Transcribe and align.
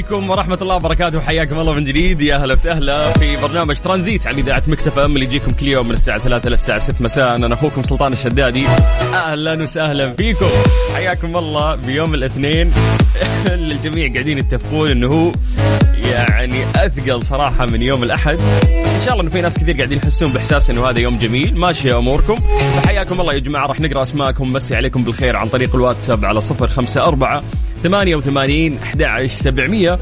عليكم 0.00 0.30
ورحمة 0.30 0.58
الله 0.62 0.76
وبركاته. 0.76 1.20
حياكم 1.20 1.58
الله 1.58 1.72
من 1.72 1.84
جديد. 1.84 2.22
يا 2.22 2.36
أهلا 2.36 2.52
وسهلا 2.52 3.12
في 3.12 3.36
برنامج 3.42 3.76
ترانزيت 3.76 4.26
على 4.26 4.40
إذاعة 4.40 4.62
مكسف 4.66 4.98
أم 4.98 5.14
اللي 5.14 5.26
يجيكم 5.26 5.52
كل 5.52 5.68
يوم 5.68 5.88
من 5.88 5.94
الساعة 5.94 6.18
3 6.18 6.48
للساعة 6.50 6.78
6 6.78 7.04
مساء. 7.04 7.36
أنا 7.36 7.54
أخوكم 7.54 7.82
سلطان 7.82 8.12
الشدادي. 8.12 8.66
أهلا 9.14 9.62
وسهلا 9.62 10.12
فيكم. 10.12 10.46
حياكم 10.94 11.36
الله 11.36 11.74
بيوم 11.74 12.14
الاثنين. 12.14 12.72
الجميع 13.46 14.12
قاعدين 14.12 14.38
يتفقون 14.38 14.90
أنه 14.90 15.32
يعني 16.10 16.62
أثقل 16.76 17.24
صراحة 17.24 17.66
من 17.66 17.82
يوم 17.82 18.02
الأحد. 18.02 18.38
إن 18.64 19.00
شاء 19.04 19.12
الله 19.12 19.22
أنه 19.22 19.30
في 19.30 19.40
ناس 19.40 19.58
كثير 19.58 19.76
قاعدين 19.76 19.98
يحسون 19.98 20.32
بإحساس 20.32 20.70
أنه 20.70 20.88
هذا 20.90 21.00
يوم 21.00 21.18
جميل. 21.18 21.56
ماشية 21.56 21.98
أموركم. 21.98 22.36
فحياكم 22.76 23.20
الله 23.20 23.34
يا 23.34 23.38
جماعة. 23.38 23.66
راح 23.66 23.80
نقرأ 23.80 24.02
أسماءكم 24.02 24.52
مسي 24.52 24.76
عليكم 24.76 25.02
بالخير 25.04 25.36
عن 25.36 25.48
طريق 25.48 25.74
الواتساب 25.74 26.24
على 26.24 26.40
054 26.40 27.42
88 27.82 28.78
11 28.82 29.36
700 29.36 29.98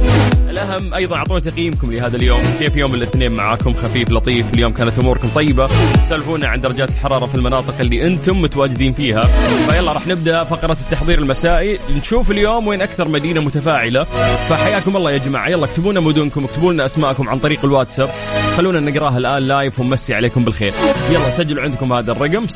الأهم 0.48 0.94
أيضا 0.94 1.16
أعطونا 1.16 1.40
تقييمكم 1.40 1.92
لهذا 1.92 2.16
اليوم. 2.16 2.40
كيف 2.58 2.76
يوم 2.76 2.94
الاثنين 2.94 3.34
معاكم؟ 3.34 3.72
خفيف 3.72 4.10
لطيف. 4.10 4.54
اليوم 4.54 4.72
كانت 4.72 4.98
أموركم 4.98 5.28
طيبة. 5.34 5.68
سالفونا 6.04 6.48
عن 6.48 6.60
درجات 6.60 6.90
الحرارة 6.90 7.26
في 7.26 7.34
المناطق 7.34 7.74
اللي 7.80 8.06
أنتم 8.06 8.42
متواجدين 8.42 8.92
فيها. 8.92 9.20
فيلا 9.68 9.92
راح 9.92 10.06
نبدأ 10.06 10.44
فقرة 10.44 10.76
التحضير 10.80 11.18
المسائي. 11.18 11.78
نشوف 11.96 12.30
اليوم 12.30 12.66
وين 12.66 12.82
أكثر 12.82 13.08
مدينة 13.08 13.40
متفاعلة. 13.40 14.04
فحياكم 14.48 14.96
الله 14.96 15.10
يا 15.10 15.18
جماعة. 15.18 15.48
يلا 15.48 15.64
اكتبوا 15.64 15.92
لنا 15.98 16.08
مدنكم 16.08 16.44
اكتبوا 16.44 16.72
لنا 16.72 16.84
أسماءكم 16.84 17.28
عن 17.28 17.38
طريق 17.38 17.64
الواتساب. 17.64 18.08
خلونا 18.56 18.80
نقراها 18.80 19.18
الآن 19.18 19.42
لايف 19.42 19.80
ونمسي 19.80 20.14
عليكم 20.14 20.44
بالخير. 20.44 20.72
يلا 21.10 21.30
سجلوا 21.30 21.62
عندكم 21.62 21.92
هذا 21.92 22.12
الرقم 22.12 22.46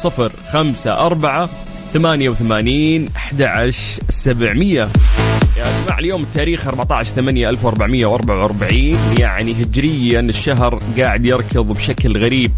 054 0.54 1.48
88 1.92 3.08
11 3.16 4.02
700 4.08 4.78
يا 4.78 4.88
جماعة 5.84 5.98
اليوم 5.98 6.22
التاريخ 6.22 6.68
14 6.68 7.10
8 7.10 7.48
1444 7.48 8.98
يعني 9.18 9.52
هجريا 9.52 10.20
الشهر 10.20 10.82
قاعد 10.98 11.24
يركض 11.24 11.68
بشكل 11.72 12.18
غريب. 12.18 12.52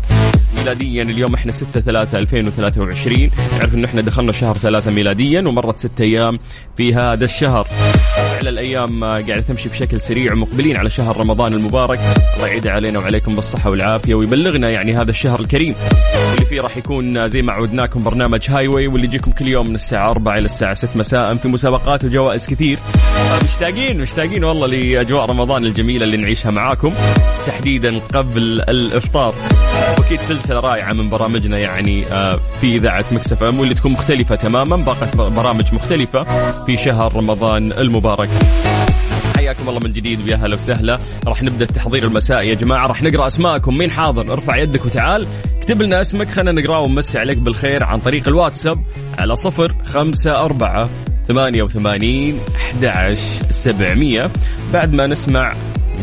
ميلاديا 0.56 1.02
اليوم 1.02 1.34
إحنا 1.34 1.52
6 1.52 1.80
3 1.80 2.18
2023 2.18 3.30
نعرف 3.58 3.74
انه 3.74 3.86
إحنا 3.86 4.02
دخلنا 4.02 4.32
شهر 4.32 4.56
3 4.56 4.90
ميلاديا 4.90 5.40
ومرت 5.40 5.78
6 5.78 6.00
أيام 6.00 6.38
في 6.76 6.94
هذا 6.94 7.24
الشهر. 7.24 7.66
فعلا 8.44 8.60
الأيام 8.60 9.04
قاعدة 9.04 9.40
تمشي 9.40 9.68
بشكل 9.68 10.00
سريع 10.00 10.32
ومقبلين 10.32 10.76
على 10.76 10.90
شهر 10.90 11.16
رمضان 11.16 11.54
المبارك. 11.54 11.98
الله 12.36 12.46
يعيد 12.46 12.66
علينا 12.66 12.98
وعليكم 12.98 13.34
بالصحة 13.34 13.70
والعافية 13.70 14.14
ويبلغنا 14.14 14.70
يعني 14.70 14.96
هذا 14.96 15.10
الشهر 15.10 15.40
الكريم. 15.40 15.74
واللي 16.30 16.44
فيه 16.44 16.60
راح 16.60 16.76
يكون 16.76 17.28
زي 17.28 17.42
ما 17.42 17.52
عودناكم 17.52 18.04
برنامج 18.04 18.40
Highway 18.48 18.86
واللي 18.86 19.06
يجيكم 19.06 19.30
كل 19.30 19.48
يوم 19.48 19.68
من 19.68 19.74
الساعة 19.74 20.10
4 20.10 20.38
إلى 20.38 20.44
الساعة 20.44 20.74
6 20.74 20.96
مساء 20.96 21.34
في 21.34 21.48
مسابقات 21.48 22.04
وجوائز 22.04 22.46
كثير. 22.46 22.78
مشتاقين 23.44 24.00
مشتاقين 24.00 24.44
والله 24.44 24.66
لأجواء 24.66 25.26
رمضان 25.26 25.64
الجميلة 25.64 26.04
اللي 26.04 26.16
نعيشها 26.16 26.50
معاكم. 26.50 26.94
تحديدا 27.46 27.98
قبل 27.98 28.60
الإفطار. 28.68 29.34
واكيد 30.04 30.20
سلسلة 30.20 30.60
رائعة 30.60 30.92
من 30.92 31.08
برامجنا 31.08 31.58
يعني 31.58 32.06
آه، 32.06 32.40
في 32.60 32.76
إذاعة 32.76 33.04
Mix 33.12 33.42
FM 33.42 33.60
واللي 33.60 33.74
تكون 33.74 33.92
مختلفة 33.92 34.34
تماما 34.34 34.76
باقة 34.76 35.28
برامج 35.28 35.74
مختلفة 35.74 36.22
في 36.64 36.76
شهر 36.76 37.16
رمضان 37.16 37.72
المبارك. 37.72 38.28
حياكم 39.36 39.68
الله 39.68 39.80
من 39.80 39.92
جديد 39.92 40.20
ويا 40.20 40.36
هلا 40.36 40.54
وسهلا. 40.54 40.98
راح 41.26 41.42
نبدأ 41.42 41.64
التحضير 41.64 42.04
المسائي 42.04 42.48
يا 42.48 42.54
جماعة. 42.54 42.86
راح 42.86 43.02
نقرأ 43.02 43.26
أسماءكم. 43.26 43.78
مين 43.78 43.90
حاضر؟ 43.90 44.32
ارفع 44.32 44.56
يدك 44.56 44.84
وتعال. 44.84 45.26
اكتب 45.58 45.82
لنا 45.82 46.00
اسمك. 46.00 46.30
خلينا 46.30 46.60
نقراه 46.60 46.80
ونمسي 46.80 47.18
عليك 47.18 47.38
بالخير 47.38 47.84
عن 47.84 47.98
طريق 47.98 48.28
الواتساب 48.28 48.82
على 49.18 49.36
صفر 49.36 49.74
خمسة 49.86 50.44
أربعة 50.44 50.88
ثمانية 51.28 51.62
وثمانين 51.62 52.38
أحد 52.56 53.16
سبعمية. 53.50 54.30
بعد 54.72 54.92
ما 54.94 55.06
نسمع 55.06 55.52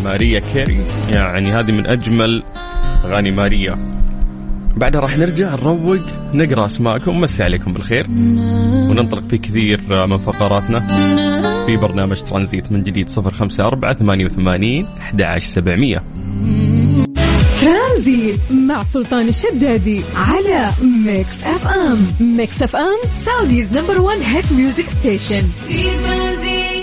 ماريا 0.04 0.40
كيري 0.54 0.86
يعني 1.12 1.48
هذه 1.48 1.72
من 1.72 1.86
أجمل 1.86 2.44
أغاني 3.06 3.32
ماريا. 3.32 3.78
بعدها 4.78 5.02
راح 5.02 5.18
نرجع 5.18 5.56
نروق 5.56 6.00
نقرأ 6.34 6.66
أسماءكم. 6.66 7.18
ومسي 7.18 7.44
عليكم 7.44 7.74
بالخير. 7.74 8.08
وننطلق 8.90 9.28
في 9.28 9.38
كثير 9.38 10.08
من 10.08 10.18
فقراتنا. 10.18 10.80
في 11.66 11.78
برنامج 11.78 12.22
ترانزيت 12.22 12.72
من 12.72 12.84
جديد 12.84 13.10
054 13.10 13.94
88 13.94 14.86
11700 15.00 16.04
ترانزيت 17.62 18.40
مع 18.52 18.84
سلطان 18.84 19.28
الشدادي 19.28 20.02
على 20.16 20.70
Mix 21.06 21.44
FM 21.44 22.08
Mix 22.20 22.62
FM 22.64 23.10
Saudi's 23.26 23.78
number 23.78 24.02
1 24.02 24.20
hit 24.24 24.52
music 24.52 24.86
station 24.86 25.42
في 25.68 25.84
ترانزيت. 25.84 26.81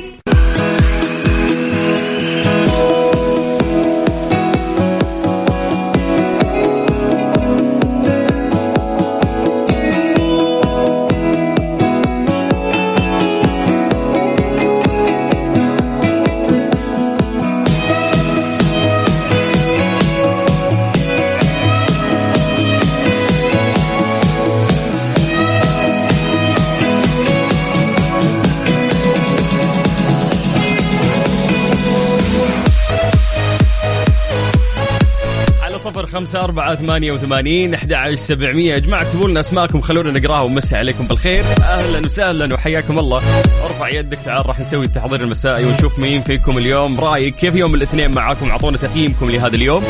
خمسة 36.19 36.41
أربعة 36.41 36.75
ثمانية 36.75 37.13
وثمانين 37.13 37.75
أحد 37.75 37.93
عشر 37.93 38.15
سبعمية. 38.15 38.75
يا 38.75 38.79
جماعة 38.79 39.03
اكتبوا 39.03 39.29
لنا 39.29 39.41
أسماءكم 39.41 39.81
خلونا 39.81 40.19
نقراها 40.19 40.43
ونمسي 40.43 40.77
عليكم 40.77 41.07
بالخير. 41.07 41.45
أهلا 41.63 42.05
وسهلا 42.05 42.55
وحياكم 42.55 42.99
الله. 42.99 43.17
ارفع 43.65 43.89
يدك 43.89 44.19
تعال 44.25 44.47
راح 44.47 44.61
نسوي 44.61 44.85
التحضير 44.85 45.21
المسائي 45.21 45.65
ونشوف 45.65 45.99
مين 45.99 46.23
فيكم 46.23 46.59
اليوم. 46.59 47.01
رايك 47.01 47.35
كيف 47.35 47.55
يوم 47.55 47.75
الاثنين 47.75 48.11
معاكم؟ 48.11 48.51
أعطونا 48.51 48.77
تقييمكم 48.77 49.31
لهذا 49.31 49.57
اليوم. 49.57 49.85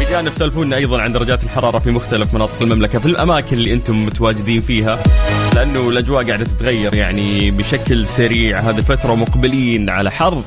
بجانب 0.00 0.32
سولفونا 0.32 0.76
أيضا 0.76 1.00
عن 1.00 1.12
درجات 1.12 1.44
الحرارة 1.44 1.78
في 1.78 1.90
مختلف 1.90 2.34
مناطق 2.34 2.62
المملكة 2.62 2.98
في 2.98 3.06
الأماكن 3.06 3.56
اللي 3.56 3.72
أنتم 3.72 4.06
متواجدين 4.06 4.60
فيها 4.60 4.98
لأنه 5.54 5.88
الأجواء 5.88 6.26
قاعدة 6.26 6.44
تتغير 6.44 6.94
يعني 6.94 7.50
بشكل 7.50 8.06
سريع. 8.06 8.60
هذه 8.60 8.78
الفترة 8.78 9.14
مقبلين 9.14 9.90
على 9.90 10.10
حر. 10.10 10.42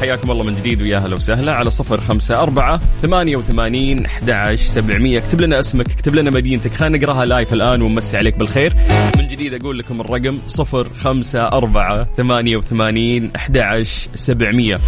حياكم 0.00 0.30
الله 0.30 0.44
من 0.44 0.54
جديد 0.54 0.82
ويا 0.82 0.98
هلا 0.98 1.16
وسهلا. 1.16 1.52
على 1.52 1.70
صفر 1.70 2.00
خمسة 2.00 2.42
أربعة 2.42 2.80
ثمانية 3.02 3.36
وثمانين 3.36 4.06
أحد 4.06 4.54
سبعمية. 4.54 5.18
اكتب 5.18 5.40
لنا 5.40 5.58
اسمك 5.58 5.90
اكتب 5.90 6.14
لنا 6.14 6.30
مدينتك. 6.30 6.72
خلينا 6.72 6.98
نقراها 6.98 7.24
لايف 7.24 7.52
الآن 7.52 7.82
ونمسي 7.82 8.16
عليك 8.16 8.38
بالخير. 8.38 8.74
من 9.18 9.28
جديد 9.28 9.54
أقول 9.54 9.78
لكم 9.78 10.00
الرقم 10.00 10.38
صفر 10.46 10.88
خمسة 10.98 11.44
أربعة 11.44 12.08
ثمانية 12.16 12.56
وثمانين 12.56 13.30
أحد 13.36 13.58
سبعمية. 14.14 14.78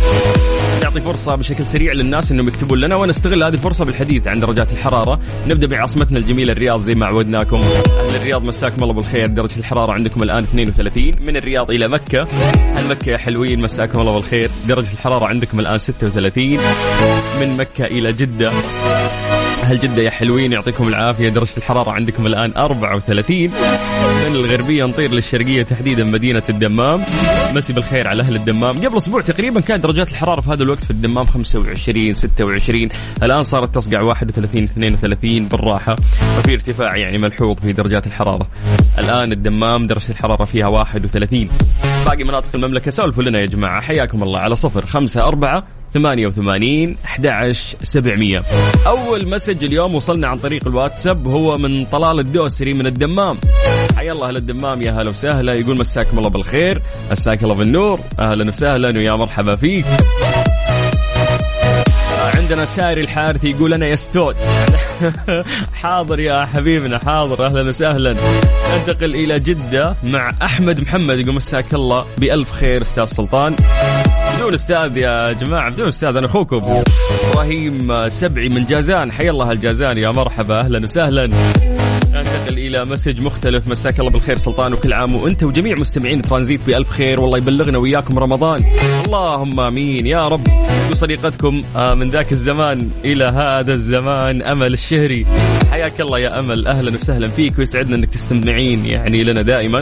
نعطي 0.82 1.00
فرصة 1.00 1.34
بشكل 1.34 1.66
سريع 1.66 1.92
للناس 1.92 2.32
إنهم 2.32 2.48
يكتبون 2.48 2.80
لنا 2.80 2.96
ونستغل 2.96 3.42
هذه 3.42 3.54
الفرصة 3.54 3.84
بالحديث 3.84 4.28
عن 4.28 4.40
درجات 4.40 4.72
الحرارة، 4.72 5.20
نبدأ 5.48 5.66
بعاصمتنا 5.66 6.18
الجميلة 6.18 6.52
الرياض 6.52 6.80
زي 6.80 6.94
ما 6.94 7.06
عودناكم، 7.06 7.56
أهل 7.56 8.16
الرياض 8.16 8.44
مساكم 8.44 8.82
الله 8.82 8.94
بالخير، 8.94 9.26
درجة 9.26 9.58
الحرارة 9.58 9.92
عندكم 9.92 10.22
الآن 10.22 10.38
32 10.38 11.14
من 11.20 11.36
الرياض 11.36 11.70
إلى 11.70 11.88
مكة، 11.88 12.28
أهل 12.76 12.88
مكة 12.88 13.10
يا 13.10 13.18
حلوين؟ 13.18 13.60
مساكم 13.60 14.00
الله 14.00 14.12
بالخير، 14.12 14.50
درجة 14.68 14.92
الحرارة 15.00 15.26
عندكم 15.26 15.60
الآن 15.60 15.78
36 15.78 16.58
من 17.40 17.56
مكة 17.56 17.84
إلى 17.84 18.12
جدة. 18.12 18.52
أهل 19.70 19.78
جدة 19.78 20.02
يا 20.02 20.10
حلوين 20.10 20.52
يعطيكم 20.52 20.88
العافية. 20.88 21.28
درجة 21.28 21.56
الحرارة 21.56 21.90
عندكم 21.90 22.26
الآن 22.26 22.52
34 22.56 23.50
من 24.26 24.36
الغربية 24.36 24.84
نطير 24.84 25.10
للشرقية 25.10 25.62
تحديدا 25.62 26.04
مدينة 26.04 26.42
الدمام. 26.48 27.00
مسي 27.54 27.72
بالخير 27.72 28.08
على 28.08 28.22
أهل 28.22 28.36
الدمام. 28.36 28.86
قبل 28.86 28.96
أسبوع 28.96 29.20
تقريبا 29.20 29.60
كانت 29.60 29.82
درجات 29.82 30.10
الحرارة 30.10 30.40
في 30.40 30.50
هذا 30.50 30.62
الوقت 30.62 30.84
في 30.84 30.90
الدمام 30.90 31.26
25 31.26 32.14
26 32.14 32.88
الآن 33.22 33.42
صارت 33.42 33.74
تصقع 33.74 34.00
31 34.02 34.64
32 34.64 35.48
بالراحة. 35.48 35.96
وفي 36.38 36.54
ارتفاع 36.54 36.96
يعني 36.96 37.18
ملحوظ 37.18 37.56
في 37.56 37.72
درجات 37.72 38.06
الحرارة. 38.06 38.46
الآن 38.98 39.32
الدمام 39.32 39.86
درجة 39.86 40.10
الحرارة 40.10 40.44
فيها 40.44 40.66
31 40.66 41.50
باقي 42.06 42.24
مناطق 42.24 42.48
المملكة 42.54 42.90
سولفوا 42.90 43.22
لنا 43.22 43.40
يا 43.40 43.46
جماعة. 43.46 43.80
حياكم 43.80 44.22
الله. 44.22 44.40
على 44.40 44.56
صفر 44.56 44.86
خمسة 44.86 45.24
أربعة 45.24 45.79
88 45.94 46.96
11 47.04 47.76
700 47.82 48.42
أول 48.86 49.28
مسج 49.28 49.64
اليوم 49.64 49.94
وصلنا 49.94 50.28
عن 50.28 50.38
طريق 50.38 50.66
الواتساب 50.66 51.26
هو 51.26 51.58
من 51.58 51.84
طلال 51.84 52.20
الدوسري 52.20 52.74
من 52.74 52.86
الدمام. 52.86 53.36
حيا 53.96 54.12
الله 54.12 54.28
أهل 54.28 54.36
الدمام 54.36 54.82
يا 54.82 54.92
هلا 54.92 55.10
وسهلا. 55.10 55.54
يقول 55.54 55.78
مساكم 55.78 56.18
الله 56.18 56.30
بالخير. 56.30 56.82
مساك 57.10 57.42
الله 57.42 57.54
بالنور. 57.54 58.00
أهلا 58.18 58.48
وسهلا 58.48 58.98
ويا 58.98 59.12
مرحبا 59.12 59.56
فيك. 59.56 59.84
عندنا 62.34 62.64
ساري 62.64 63.00
الحارثي 63.00 63.50
يقول 63.50 63.74
أنا 63.74 63.86
يستود 63.86 64.36
حاضر 65.82 66.20
يا 66.20 66.44
حبيبنا 66.44 66.98
حاضر. 66.98 67.46
أهلا 67.46 67.68
وسهلا. 67.68 68.16
ننتقل 68.72 69.14
إلى 69.14 69.40
جدة 69.40 69.94
مع 70.04 70.32
أحمد 70.42 70.80
محمد. 70.80 71.18
يقول 71.18 71.34
مساك 71.34 71.74
الله 71.74 72.04
بألف 72.18 72.52
خير 72.52 72.82
أستاذ 72.82 73.04
سلطان. 73.04 73.56
بدون 74.36 74.54
أستاذ 74.54 74.96
يا 74.96 75.32
جماعة 75.32 75.72
بدون 75.72 75.88
أستاذ 75.88 76.16
أنا 76.16 76.26
أخوكم. 76.26 76.60
إبراهيم 77.30 78.08
سبعي 78.08 78.48
من 78.48 78.64
جازان 78.64 79.12
حيا 79.12 79.30
الله 79.30 79.50
الجازان 79.50 79.98
يا 79.98 80.10
مرحبا 80.10 80.60
أهلا 80.60 80.82
وسهلا. 80.82 81.26
ننتقل 82.14 82.58
إلى 82.58 82.84
مسج 82.84 83.20
مختلف 83.20 83.68
مساك 83.68 84.00
الله 84.00 84.10
بالخير 84.10 84.36
سلطان 84.36 84.72
وكل 84.72 84.92
عام 84.92 85.16
وأنت 85.16 85.44
وجميع 85.44 85.76
مستمعين 85.78 86.22
ترانزيت 86.22 86.60
بألف 86.66 86.90
خير 86.90 87.20
والله 87.20 87.38
يبلغنا 87.38 87.78
وياكم 87.78 88.18
رمضان. 88.18 88.64
اللهم 89.06 89.60
آمين 89.60 90.06
يا 90.06 90.28
رب. 90.28 90.46
صديقتكم 90.92 91.62
من 91.76 92.08
ذاك 92.08 92.32
الزمان 92.32 92.90
إلى 93.04 93.24
هذا 93.24 93.74
الزمان 93.74 94.42
أمل 94.42 94.72
الشهري. 94.72 95.26
حياك 95.70 96.00
الله 96.00 96.18
يا 96.18 96.38
أمل 96.38 96.66
أهلا 96.66 96.94
وسهلا 96.94 97.28
فيك 97.28 97.58
ويسعدنا 97.58 97.96
إنك 97.96 98.08
تستمعين 98.08 98.86
يعني 98.86 99.24
لنا 99.24 99.42
دائما. 99.42 99.80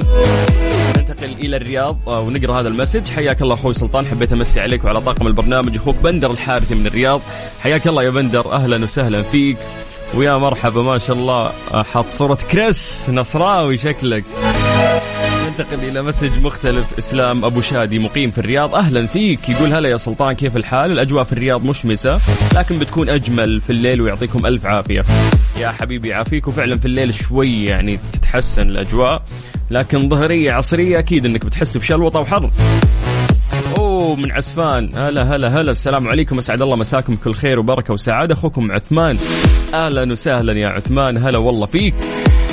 ننتقل 1.08 1.32
إلى 1.32 1.56
الرياض 1.56 1.98
ونقرأ 2.06 2.60
هذا 2.60 2.68
ال 2.68 2.73
message. 2.73 3.10
حياك 3.10 3.42
الله 3.42 3.54
أخوي 3.54 3.74
سلطان 3.74 4.06
حبيت 4.06 4.32
أمسي 4.32 4.60
عليك 4.60 4.84
وعلى 4.84 5.00
طاقم 5.00 5.26
البرنامج 5.26 5.76
أخوك 5.76 5.96
بندر 5.96 6.30
الحارثي 6.30 6.74
من 6.74 6.86
الرياض. 6.86 7.20
حياك 7.60 7.86
الله 7.86 8.02
يا 8.02 8.10
بندر 8.10 8.52
أهلا 8.52 8.84
وسهلا 8.84 9.22
فيك. 9.22 9.56
ويا 10.14 10.36
مرحبا 10.36 10.82
ما 10.82 10.98
شاء 10.98 11.16
الله 11.16 11.52
حاط 11.92 12.08
صورة 12.08 12.38
كريس 12.52 13.06
نصراوي 13.10 13.78
شكلك. 13.78 14.24
ننتقل 15.46 15.88
إلى 15.88 16.02
message 16.02 16.42
مختلف 16.42 16.98
إسلام 16.98 17.44
أبو 17.44 17.60
شادي 17.60 17.98
مقيم 17.98 18.30
في 18.30 18.38
الرياض. 18.38 18.74
أهلا 18.74 19.06
فيك. 19.06 19.48
يقول 19.48 19.72
هلا 19.72 19.88
يا 19.88 19.96
سلطان 19.96 20.32
كيف 20.32 20.56
الحال؟ 20.56 20.92
الأجواء 20.92 21.24
في 21.24 21.32
الرياض 21.32 21.64
مشمسة 21.64 22.20
لكن 22.54 22.78
بتكون 22.78 23.08
أجمل 23.08 23.60
في 23.60 23.70
الليل 23.70 24.00
ويعطيكم 24.00 24.46
ألف 24.46 24.66
عافية. 24.66 25.04
يا 25.60 25.70
حبيبي 25.70 26.08
يعافيك 26.08 26.48
وفعلا 26.48 26.78
في 26.78 26.86
الليل 26.86 27.14
شوي 27.14 27.64
يعني 27.64 27.98
تتحسن 28.12 28.62
الأجواء. 28.62 29.22
لكن 29.70 30.08
ظهرية 30.08 30.52
عصرية 30.52 30.98
أكيد 30.98 31.26
أنك 31.26 31.46
بتحس 31.46 31.76
بشلوطة 31.76 32.20
وحر 32.20 32.50
أوه 33.78 34.16
من 34.16 34.32
عسفان. 34.32 34.90
هلا 34.94 35.22
هلا 35.22 35.60
هلا. 35.60 35.70
السلام 35.70 36.08
عليكم. 36.08 36.38
أسعد 36.38 36.62
الله 36.62 36.76
مساكم 36.76 37.16
كل 37.16 37.34
خير 37.34 37.58
وبركة 37.58 37.92
وسعادة. 37.92 38.34
أخوكم 38.34 38.72
عثمان. 38.72 39.18
أهلا 39.74 40.12
وسهلا 40.12 40.52
يا 40.52 40.68
عثمان. 40.68 41.18
هلا 41.18 41.38
والله 41.38 41.66
فيك. 41.66 41.94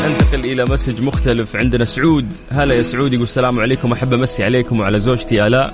ننتقل 0.05 0.51
إلى 0.51 0.65
مسج 0.65 1.01
مختلف 1.01 1.55
عندنا. 1.55 1.83
سعود. 1.83 2.33
هلا 2.51 2.75
يا 2.75 2.81
سعود. 2.81 3.13
يقول 3.13 3.25
السلام 3.25 3.59
عليكم. 3.59 3.91
أحب 3.91 4.13
أمسي 4.13 4.43
عليكم 4.43 4.79
وعلى 4.79 4.99
زوجتي 4.99 5.47
آلاء 5.47 5.73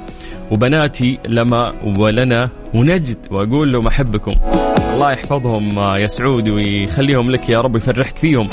وبناتي 0.52 1.20
لما 1.28 1.74
ولنا 2.00 2.50
ونجد. 2.74 3.18
وأقول 3.32 3.74
لهم 3.74 3.88
أحبكم. 3.88 4.32
الله 4.94 5.12
يحفظهم 5.12 5.80
يا 5.80 6.08
سعود 6.08 6.50
ويخليهم 6.50 7.32
لك 7.32 7.50
يا 7.50 7.62
رب 7.62 7.76
يفرحك 7.76 8.18
فيهم. 8.18 8.50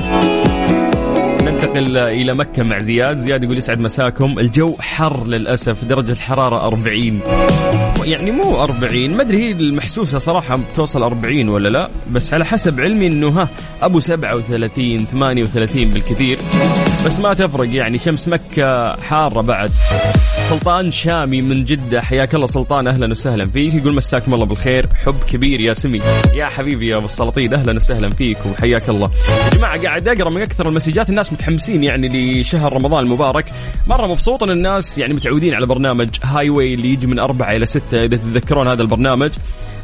ننتقل 1.59 1.97
إلى 1.97 2.35
مكة 2.35 2.63
مع 2.63 2.79
زياد. 2.79 3.17
زياد 3.17 3.45
يقول 3.45 3.59
يسعد 3.59 3.81
مساكم. 3.81 4.39
الجو 4.39 4.77
حر 4.81 5.27
للأسف 5.27 5.85
درجة 5.85 6.13
الحرارة 6.13 6.67
40 6.67 7.21
يعني 8.05 8.31
مو 8.31 8.63
40 8.63 9.11
ما 9.11 9.23
أدري 9.23 9.39
هي 9.39 9.53
المحسوسة 9.53 10.19
صراحة 10.19 10.61
توصل 10.75 11.03
40 11.03 11.49
ولا 11.49 11.69
لا 11.69 11.89
بس 12.11 12.35
على 12.35 12.45
حسب 12.45 12.81
علمي 12.81 13.07
أنه 13.07 13.29
ها 13.29 13.49
أبو 13.83 14.01
37 14.01 15.05
38 15.05 15.91
بالكثير. 15.91 16.39
بس 17.07 17.19
ما 17.19 17.35
تفرق 17.35 17.75
يعني 17.75 17.99
شمس 17.99 18.29
مكة 18.29 18.97
حارة 18.97 19.41
بعد. 19.41 19.71
سلطان 20.49 20.91
شامي 20.91 21.43
من 21.43 21.65
جدة. 21.65 22.01
حياك 22.01 22.35
الله 22.35 22.47
سلطان. 22.47 22.89
أهلا 22.89 23.11
وسهلا 23.11 23.47
فيك. 23.47 23.75
يقول 23.75 23.95
مساكم 23.95 24.35
الله 24.35 24.47
بالخير. 24.47 24.87
حب 25.05 25.15
كبير 25.29 25.61
يا 25.61 25.73
سمي. 25.73 26.01
يا 26.35 26.47
حبيبي 26.47 26.89
يا 26.89 26.97
أبو 26.97 27.05
السلاطين. 27.05 27.55
أهلا 27.55 27.77
وسهلا 27.77 28.11
فيك 28.11 28.39
وحياك 28.47 28.89
الله. 28.89 29.11
يا 29.45 29.59
جماعة 29.59 29.83
قاعد 29.83 30.09
أقرأ 30.09 30.31
من 30.31 30.43
أكثر 30.43 30.69
المسجات 30.69 31.11
الناس 31.11 31.33
متحمسين 31.33 31.85
يعني 31.85 32.41
لشهر 32.41 32.73
رمضان 32.73 33.05
المبارك. 33.05 33.45
مرة 33.87 34.07
مبسوط 34.07 34.43
أن 34.43 34.51
الناس 34.51 34.99
يعني 34.99 35.15
متعودين 35.15 35.55
على 35.55 35.67
برنامج 35.67 36.09
هاي 36.23 36.51
واي 36.51 36.75
اللي 36.75 36.93
يجي 36.93 37.07
من 37.07 37.19
أربعة 37.19 37.51
إلى 37.51 37.67
ستة. 37.67 38.05
إذا 38.05 38.17
تتذكرون 38.17 38.69
هذا 38.69 38.83
البرنامج 38.83 39.31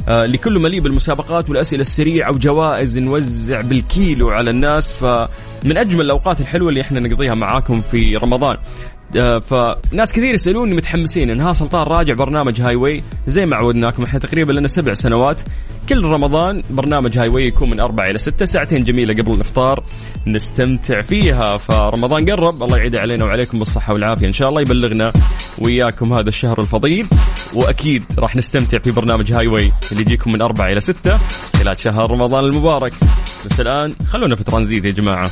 آه 0.09 0.27
لكل 0.27 0.59
مليء 0.59 0.81
بالمسابقات 0.81 1.51
والأسئلة 1.51 1.81
السريعة 1.81 2.33
وجوائز 2.33 2.99
نوزع 2.99 3.61
بالكيلو 3.61 4.31
على 4.31 4.51
الناس. 4.51 4.93
فمن 4.93 5.77
أجمل 5.77 6.05
الأوقات 6.05 6.41
الحلوة 6.41 6.69
اللي 6.69 6.81
إحنا 6.81 7.01
نقضيها 7.01 7.35
معاكم 7.35 7.81
في 7.81 8.17
رمضان. 8.17 8.57
فناس 9.41 10.13
كثير 10.13 10.35
يسالوني 10.35 10.75
متحمسين 10.75 11.31
انها 11.31 11.53
سلطان 11.53 11.83
راجع 11.83 12.15
برنامج 12.15 12.61
Highway 12.61 13.03
زي 13.27 13.47
ما 13.47 13.57
عودناكم 13.57 14.03
إحنا 14.03 14.19
تقريبا 14.19 14.53
لنا 14.53 14.69
سبع 14.69 14.93
سنوات. 14.93 15.41
كل 15.89 16.05
رمضان 16.05 16.63
برنامج 16.71 17.19
Highway 17.19 17.43
يكون 17.43 17.71
من 17.71 17.81
أربعة 17.81 18.11
إلى 18.11 18.19
ستة 18.19 18.45
ساعتين 18.45 18.85
جميلة 18.85 19.23
قبل 19.23 19.35
الإفطار. 19.35 19.85
نستمتع 20.27 21.01
فيها. 21.01 21.57
فرمضان 21.57 22.31
قرب. 22.31 22.63
الله 22.63 22.79
يعيد 22.79 22.97
علينا 22.97 23.25
وعليكم 23.25 23.59
بالصحة 23.59 23.95
والعافية. 23.95 24.27
إن 24.27 24.33
شاء 24.33 24.49
الله 24.49 24.61
يبلغنا 24.61 25.13
وياكم 25.59 26.13
هذا 26.13 26.29
الشهر 26.29 26.61
الفضيل. 26.61 27.07
وأكيد 27.55 28.03
راح 28.19 28.37
نستمتع 28.37 28.79
في 28.79 28.91
برنامج 28.91 29.33
Highway 29.33 29.73
اللي 29.93 30.03
يجيكم 30.03 30.33
من 30.33 30.43
أربعة 30.43 30.73
إلى 30.73 30.81
ستة 30.81 31.17
خلال 31.59 31.81
شهر 31.81 32.11
رمضان 32.11 32.45
المبارك. 32.45 32.93
بس 33.47 33.61
الآن 33.61 33.95
خلونا 34.09 34.37
في 34.37 34.45
ترانزيت 34.45 34.85
يا 34.85 34.91
جماعة. 34.91 35.31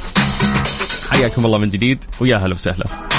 حياكم 1.11 1.47
الله 1.47 1.59
من 1.59 1.71
جديد. 1.71 2.05
ويا 2.21 2.37
هلا 2.37 2.55
وسهلا. 2.55 3.12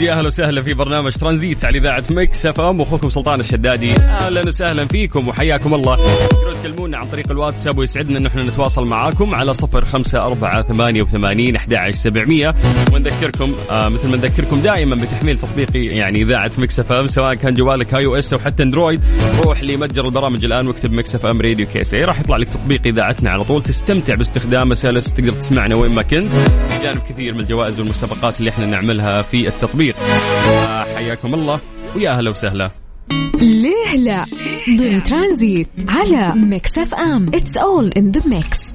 يا 0.00 0.05
أهلا 0.16 0.26
وسهلا 0.26 0.62
في 0.62 0.74
برنامج 0.74 1.12
ترانزيت 1.12 1.64
على 1.64 1.78
إذاعة 1.78 2.04
Mix 2.10 2.46
FM. 2.46 2.80
واخوكم 2.80 3.08
سلطان 3.08 3.40
الشدادي. 3.40 3.92
أهلا 3.92 4.46
وسهلا 4.46 4.84
فيكم 4.84 5.28
وحياكم 5.28 5.74
الله. 5.74 5.96
تقدرون 5.96 6.54
تكلمونا 6.62 6.98
عن 6.98 7.06
طريق 7.06 7.30
الواتساب 7.30 7.78
ويسعدنا 7.78 8.18
انه 8.18 8.28
إحنا 8.28 8.44
نتواصل 8.44 8.84
معاكم 8.84 9.34
على 9.34 9.52
صفر 9.52 9.84
خمسة 9.84 10.26
أربعة 10.26 10.62
ثمانية 10.62 11.02
وثمانين 11.02 11.56
أحد 11.56 11.74
عشر 11.74 11.96
سبعمية. 11.96 12.54
ونذكركم 12.94 13.54
آه 13.70 13.88
مثل 13.88 14.08
ما 14.08 14.16
نذكركم 14.16 14.60
دائما 14.60 14.96
بتحميل 14.96 15.38
تطبيقي 15.38 15.84
يعني 15.84 16.22
إذاعة 16.22 16.50
Mix 16.58 16.80
FM 16.80 17.06
سواء 17.06 17.34
كان 17.34 17.54
جوالك 17.54 17.94
iOS 17.94 18.32
أو 18.32 18.38
حتى 18.38 18.62
Android. 18.62 19.00
روح 19.44 19.62
لمتجر 19.62 20.04
البرامج 20.04 20.44
الآن 20.44 20.68
واكتب 20.68 20.92
Mix 20.92 21.14
FM 21.14 21.40
Radio 21.40 21.66
KSA 21.66 22.04
راح 22.04 22.20
يطلع 22.20 22.36
لك 22.36 22.48
تطبيق 22.48 22.86
إذاعتنا 22.86 23.30
على 23.30 23.44
طول. 23.44 23.62
تستمتع 23.62 24.14
باستخدامه 24.14 24.74
سلس 24.74 25.12
تقدر 25.12 25.30
تسمعنا 25.30 25.76
وين 25.76 25.92
ما 25.92 26.02
كنت. 26.02 26.32
جانب 26.82 27.00
كثير 27.08 27.34
من 27.34 27.40
الجوائز 27.40 27.80
والمسابقات 27.80 28.38
اللي 28.38 28.50
إحنا 28.50 28.66
نعملها 28.66 29.22
في 29.22 29.48
التطبيق. 29.48 29.96
حياكم 30.96 31.34
الله 31.34 31.60
ويا 31.96 32.10
أهلا 32.10 32.30
وسهلا. 32.30 32.70
ليه 33.40 33.96
لا؟ 33.96 34.26
ضمن 34.78 35.02
ترانزيت 35.02 35.68
على 35.88 36.32
Mix 36.36 36.78
FM. 36.78 37.26
It's 37.34 37.56
all 37.56 37.88
in 37.88 38.10
the 38.10 38.28
mix 38.28 38.74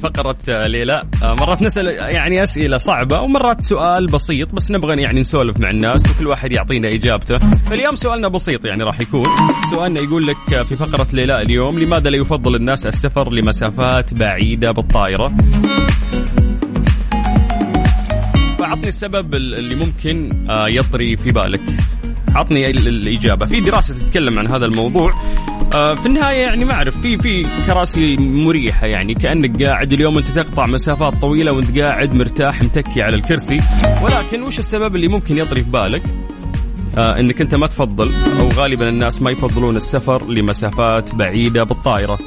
في 0.00 0.06
فقرة 0.08 0.36
آه، 0.48 0.66
ليلى. 0.66 1.02
آه، 1.22 1.34
مرات 1.34 1.62
نسأل 1.62 1.86
يعني 1.88 2.42
أسئلة 2.42 2.76
صعبة 2.76 3.20
ومرات 3.20 3.60
سؤال 3.62 4.06
بسيط 4.06 4.54
بس 4.54 4.70
نبغى 4.70 5.02
يعني 5.02 5.20
نسولف 5.20 5.60
مع 5.60 5.70
الناس 5.70 6.10
وكل 6.10 6.26
واحد 6.26 6.52
يعطينا 6.52 6.94
إجابته. 6.94 7.38
فاليوم 7.38 7.94
سؤالنا 7.94 8.28
بسيط 8.28 8.64
يعني 8.64 8.82
راح 8.84 9.00
يكون 9.00 9.24
سؤالنا 9.70 10.00
يقول 10.00 10.26
لك 10.26 10.36
آه، 10.54 10.62
في 10.62 10.76
فقرة 10.76 11.06
ليلى 11.12 11.42
اليوم 11.42 11.78
لماذا 11.78 12.10
لا 12.10 12.16
يفضل 12.16 12.54
الناس 12.54 12.86
السفر 12.86 13.32
لمسافات 13.32 14.14
بعيدة 14.14 14.70
بالطائرة؟ 14.70 15.32
فأعطني 18.58 18.88
السبب 18.88 19.34
ال- 19.34 19.54
اللي 19.54 19.74
ممكن 19.74 20.30
يطري 20.68 21.16
في 21.16 21.30
بالك. 21.30 21.60
عطني 22.34 22.70
ال- 22.70 22.88
الإجابة. 22.88 23.46
في 23.46 23.60
دراسة 23.60 23.98
تتكلم 23.98 24.38
عن 24.38 24.46
هذا 24.46 24.66
الموضوع. 24.66 25.12
آه، 25.74 25.94
في 25.94 26.06
النهاية 26.06 26.38
يعني 26.40 26.64
ما 26.64 26.72
أعرف 26.74 27.00
في 27.00 27.16
في 27.16 27.46
كراسي 27.66 28.16
مريحة 28.16 28.86
يعني 28.86 29.14
كأنك 29.14 29.62
قاعد 29.62 29.92
اليوم 29.92 30.18
أنت 30.18 30.28
تقطع 30.28 30.66
مسافات 30.66 31.16
طويلة 31.16 31.52
وأنت 31.52 31.78
قاعد 31.78 32.14
مرتاح 32.14 32.62
متكي 32.62 33.02
على 33.02 33.16
الكرسي. 33.16 33.56
ولكن 34.02 34.42
وش 34.42 34.58
السبب 34.58 34.96
اللي 34.96 35.08
ممكن 35.08 35.38
يطري 35.38 35.62
في 35.62 35.70
بالك؟ 35.70 36.02
آه 36.98 37.20
إنك 37.20 37.40
أنت 37.40 37.54
ما 37.54 37.66
تفضل 37.66 38.10
أو 38.40 38.48
غالبا 38.48 38.88
الناس 38.88 39.22
ما 39.22 39.30
يفضلون 39.30 39.76
السفر 39.76 40.26
لمسافات 40.30 41.14
بعيدة 41.14 41.64
بالطائرة. 41.64 42.18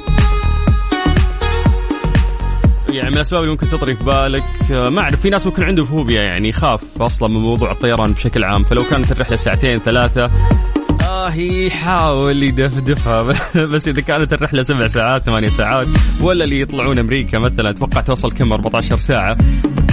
يعني 2.96 3.10
من 3.10 3.16
الأسباب 3.16 3.42
اللي 3.42 3.52
ممكن 3.52 3.68
تطري 3.68 3.96
في 3.96 4.04
بالك 4.04 4.72
آه، 4.72 4.88
ما 4.88 5.00
أعرف 5.00 5.20
في 5.20 5.30
ناس 5.30 5.46
ممكن 5.46 5.62
عنده 5.62 5.84
فوبيا 5.84 6.22
يعني 6.22 6.48
يخاف 6.48 7.02
أصلا 7.02 7.28
من 7.28 7.40
موضوع 7.40 7.72
الطيران 7.72 8.12
بشكل 8.12 8.44
عام. 8.44 8.64
فلو 8.64 8.84
كانت 8.84 9.12
الرحلة 9.12 9.36
ساعتين 9.36 9.76
ثلاثة 9.76 10.30
آه 11.08 11.34
يحاول 11.34 12.42
يدفدفها. 12.42 13.22
بس 13.72 13.88
إذا 13.88 14.00
كانت 14.00 14.32
الرحلة 14.32 14.62
سبع 14.62 14.86
ساعات 14.86 15.22
ثمانية 15.22 15.48
ساعات 15.48 15.86
ولا 16.20 16.44
اللي 16.44 16.60
يطلعون 16.60 16.98
أمريكا 16.98 17.38
مثلا 17.38 17.70
أتوقع 17.70 18.00
توصل 18.00 18.32
كم؟ 18.32 18.52
14 18.52 18.96
ساعة. 18.98 19.36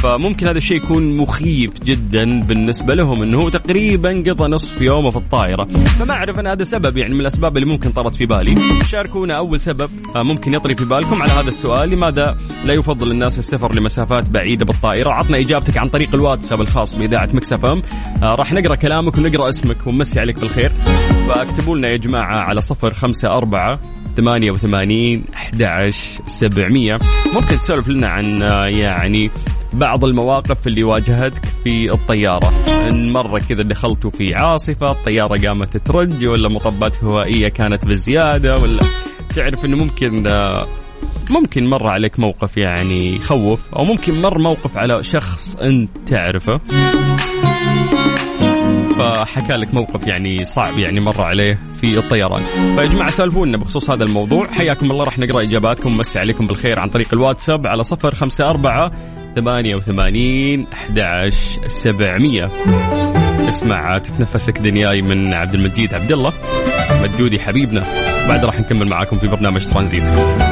فممكن 0.03 0.47
هذا 0.47 0.57
الشيء 0.57 0.77
يكون 0.77 1.17
مخيف 1.17 1.71
جدا 1.83 2.41
بالنسبة 2.41 2.93
لهم 2.93 3.23
أنه 3.23 3.49
تقريبا 3.49 4.09
قضى 4.09 4.43
نصف 4.43 4.81
يومه 4.81 5.09
في 5.09 5.17
الطائرة. 5.17 5.63
فما 5.99 6.13
أعرف 6.13 6.39
أنا 6.39 6.53
هذا 6.53 6.63
سبب 6.63 6.97
يعني 6.97 7.13
من 7.13 7.21
الأسباب 7.21 7.57
اللي 7.57 7.67
ممكن 7.67 7.89
طرت 7.89 8.15
في 8.15 8.25
بالي. 8.25 8.55
شاركونا 8.89 9.37
أول 9.37 9.59
سبب 9.59 9.89
آه، 10.15 10.23
ممكن 10.23 10.53
يطري 10.53 10.75
في 10.75 10.85
بالكم 10.85 11.21
على 11.21 11.31
هذا 11.31 11.47
السؤال 11.47 11.89
لماذا 11.89 12.37
لا 12.65 12.73
يفضل 12.73 13.11
الناس 13.11 13.39
السفر 13.39 13.75
لمسافات 13.75 14.29
بعيدة 14.29 14.65
بالطائرة؟ 14.65 15.11
عطنا 15.11 15.37
إجابتك 15.37 15.77
عن 15.77 15.89
طريق 15.89 16.15
الواتساب 16.15 16.61
الخاص 16.61 16.95
بإذاعة 16.95 17.29
مكسف 17.33 17.65
أم. 17.65 17.81
آه، 18.23 18.35
راح 18.35 18.53
نقرأ 18.53 18.75
كلامك 18.75 19.17
ونقرأ 19.17 19.49
اسمك 19.49 19.87
ونمسي 19.87 20.19
عليك 20.19 20.39
بالخير. 20.39 20.71
فاكتبوا 21.27 21.77
لنا 21.77 21.87
يا 21.87 21.97
جماعة 21.97 22.35
على 22.35 22.61
صفر 22.61 22.93
خمسة 22.93 23.37
أربعة 23.37 23.79
ثمانية 24.17 24.51
وثمانين 24.51 25.23
أحد 25.33 25.89
سبعمية. 26.25 26.97
ممكن 27.35 27.59
تسولف 27.59 27.87
لنا 27.87 28.07
عن 28.07 28.41
آه، 28.43 28.65
يعني 28.65 29.31
بعض 29.73 30.05
المواقف 30.05 30.67
اللي 30.67 30.83
واجهتك 30.83 31.45
في 31.63 31.91
الطيارة. 31.91 32.53
إن 32.89 33.13
مرة 33.13 33.39
كذا 33.49 33.63
دخلتوا 33.63 34.09
في 34.09 34.35
عاصفة 34.35 34.91
الطيارة 34.91 35.47
قامت 35.47 35.77
ترج 35.77 36.25
ولا 36.25 36.49
مطبات 36.49 37.03
هوائية 37.03 37.47
كانت 37.49 37.85
بزيادة 37.85 38.55
ولا 38.55 38.81
تعرف 39.35 39.65
إنه 39.65 39.77
ممكن 39.77 40.27
ممكن 41.29 41.67
مر 41.67 41.87
عليك 41.87 42.19
موقف 42.19 42.57
يعني 42.57 43.15
يخوف 43.15 43.73
أو 43.75 43.85
ممكن 43.85 44.21
مر 44.21 44.37
موقف 44.37 44.77
على 44.77 45.03
شخص 45.03 45.55
أنت 45.55 45.97
تعرفه؟ 46.07 46.61
فحكى 49.01 49.53
لك 49.53 49.73
موقف 49.73 50.07
يعني 50.07 50.43
صعب 50.43 50.77
يعني 50.77 50.99
مر 50.99 51.21
عليه 51.21 51.59
في 51.81 51.99
الطيران. 51.99 52.43
فيا 52.75 52.85
جماعة 52.85 53.11
سالفونا 53.11 53.57
بخصوص 53.57 53.89
هذا 53.89 54.03
الموضوع. 54.03 54.47
حياكم 54.47 54.91
الله 54.91 55.03
راح 55.03 55.19
نقرأ 55.19 55.43
إجاباتكم. 55.43 55.93
ومسي 55.93 56.19
عليكم 56.19 56.47
بالخير 56.47 56.79
عن 56.79 56.89
طريق 56.89 57.07
الواتساب 57.13 57.67
على 57.67 57.83
صفر 57.83 58.15
خمسة 58.15 58.49
أربعة 58.49 58.91
ثمانية 59.35 59.75
وثمانين 59.75 60.67
أحد 60.73 61.29
سبعمية. 61.67 62.49
اسمع 63.47 63.97
تتنفسك 63.97 64.57
دنياي 64.57 65.01
من 65.01 65.33
عبد 65.33 65.53
المجيد 65.53 65.93
عبد 65.93 66.11
الله 66.11 66.33
مجودي 67.03 67.39
حبيبنا. 67.39 67.83
بعد 68.27 68.45
راح 68.45 68.59
نكمل 68.59 68.87
معاكم 68.87 69.17
في 69.17 69.27
برنامج 69.27 69.65
ترانزيت. 69.65 70.03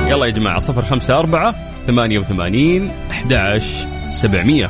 يلا 0.08 0.26
يا 0.26 0.32
جماعة 0.32 0.60
صفر 0.60 0.86
خمسة 0.86 1.20
أربعة 1.20 1.56
ثمانية 1.88 2.20
وثمانين 2.20 2.92
أحد 3.12 3.62
سبعمية. 4.10 4.70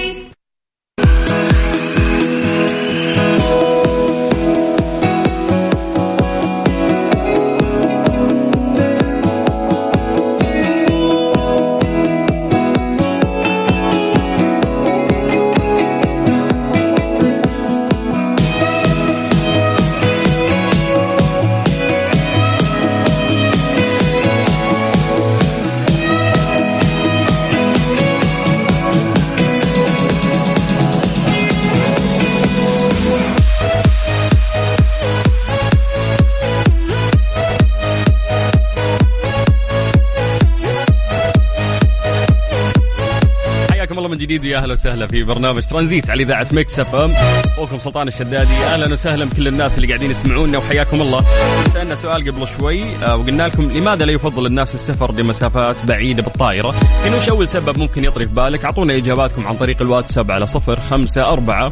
جديد. 44.37 44.45
ويا 44.45 44.57
أهلا 44.57 44.73
وسهلا 44.73 45.07
في 45.07 45.23
برنامج 45.23 45.63
ترانزيت 45.63 46.09
على 46.09 46.23
إذاعة 46.23 46.47
Mix 46.51 46.79
FM. 46.79 47.11
أخوكم 47.45 47.79
سلطان 47.79 48.07
الشدادي. 48.07 48.53
أهلا 48.53 48.93
وسهلا 48.93 49.25
بكل 49.25 49.47
الناس 49.47 49.77
اللي 49.77 49.87
قاعدين 49.87 50.11
يسمعونا 50.11 50.57
وحياكم 50.57 51.01
الله. 51.01 51.25
سألنا 51.73 51.95
سؤال 51.95 52.31
قبل 52.31 52.47
شوي 52.47 52.83
آه، 53.03 53.15
وقلنا 53.15 53.43
لكم 53.43 53.71
لماذا 53.71 54.05
لا 54.05 54.11
يفضل 54.11 54.45
الناس 54.45 54.75
السفر 54.75 55.13
لمسافات 55.13 55.75
بعيدة 55.87 56.23
بالطائرة؟ 56.23 56.75
يعني 57.03 57.15
وش 57.15 57.29
أول 57.29 57.47
سبب 57.47 57.77
ممكن 57.77 58.03
يطري 58.03 58.25
في 58.25 58.33
بالك؟ 58.33 58.65
أعطونا 58.65 58.95
إجاباتكم 58.95 59.47
عن 59.47 59.55
طريق 59.55 59.81
الواتساب 59.81 60.31
على 60.31 60.47
صفر 60.47 60.79
خمسة 60.79 61.21
أربعة 61.21 61.69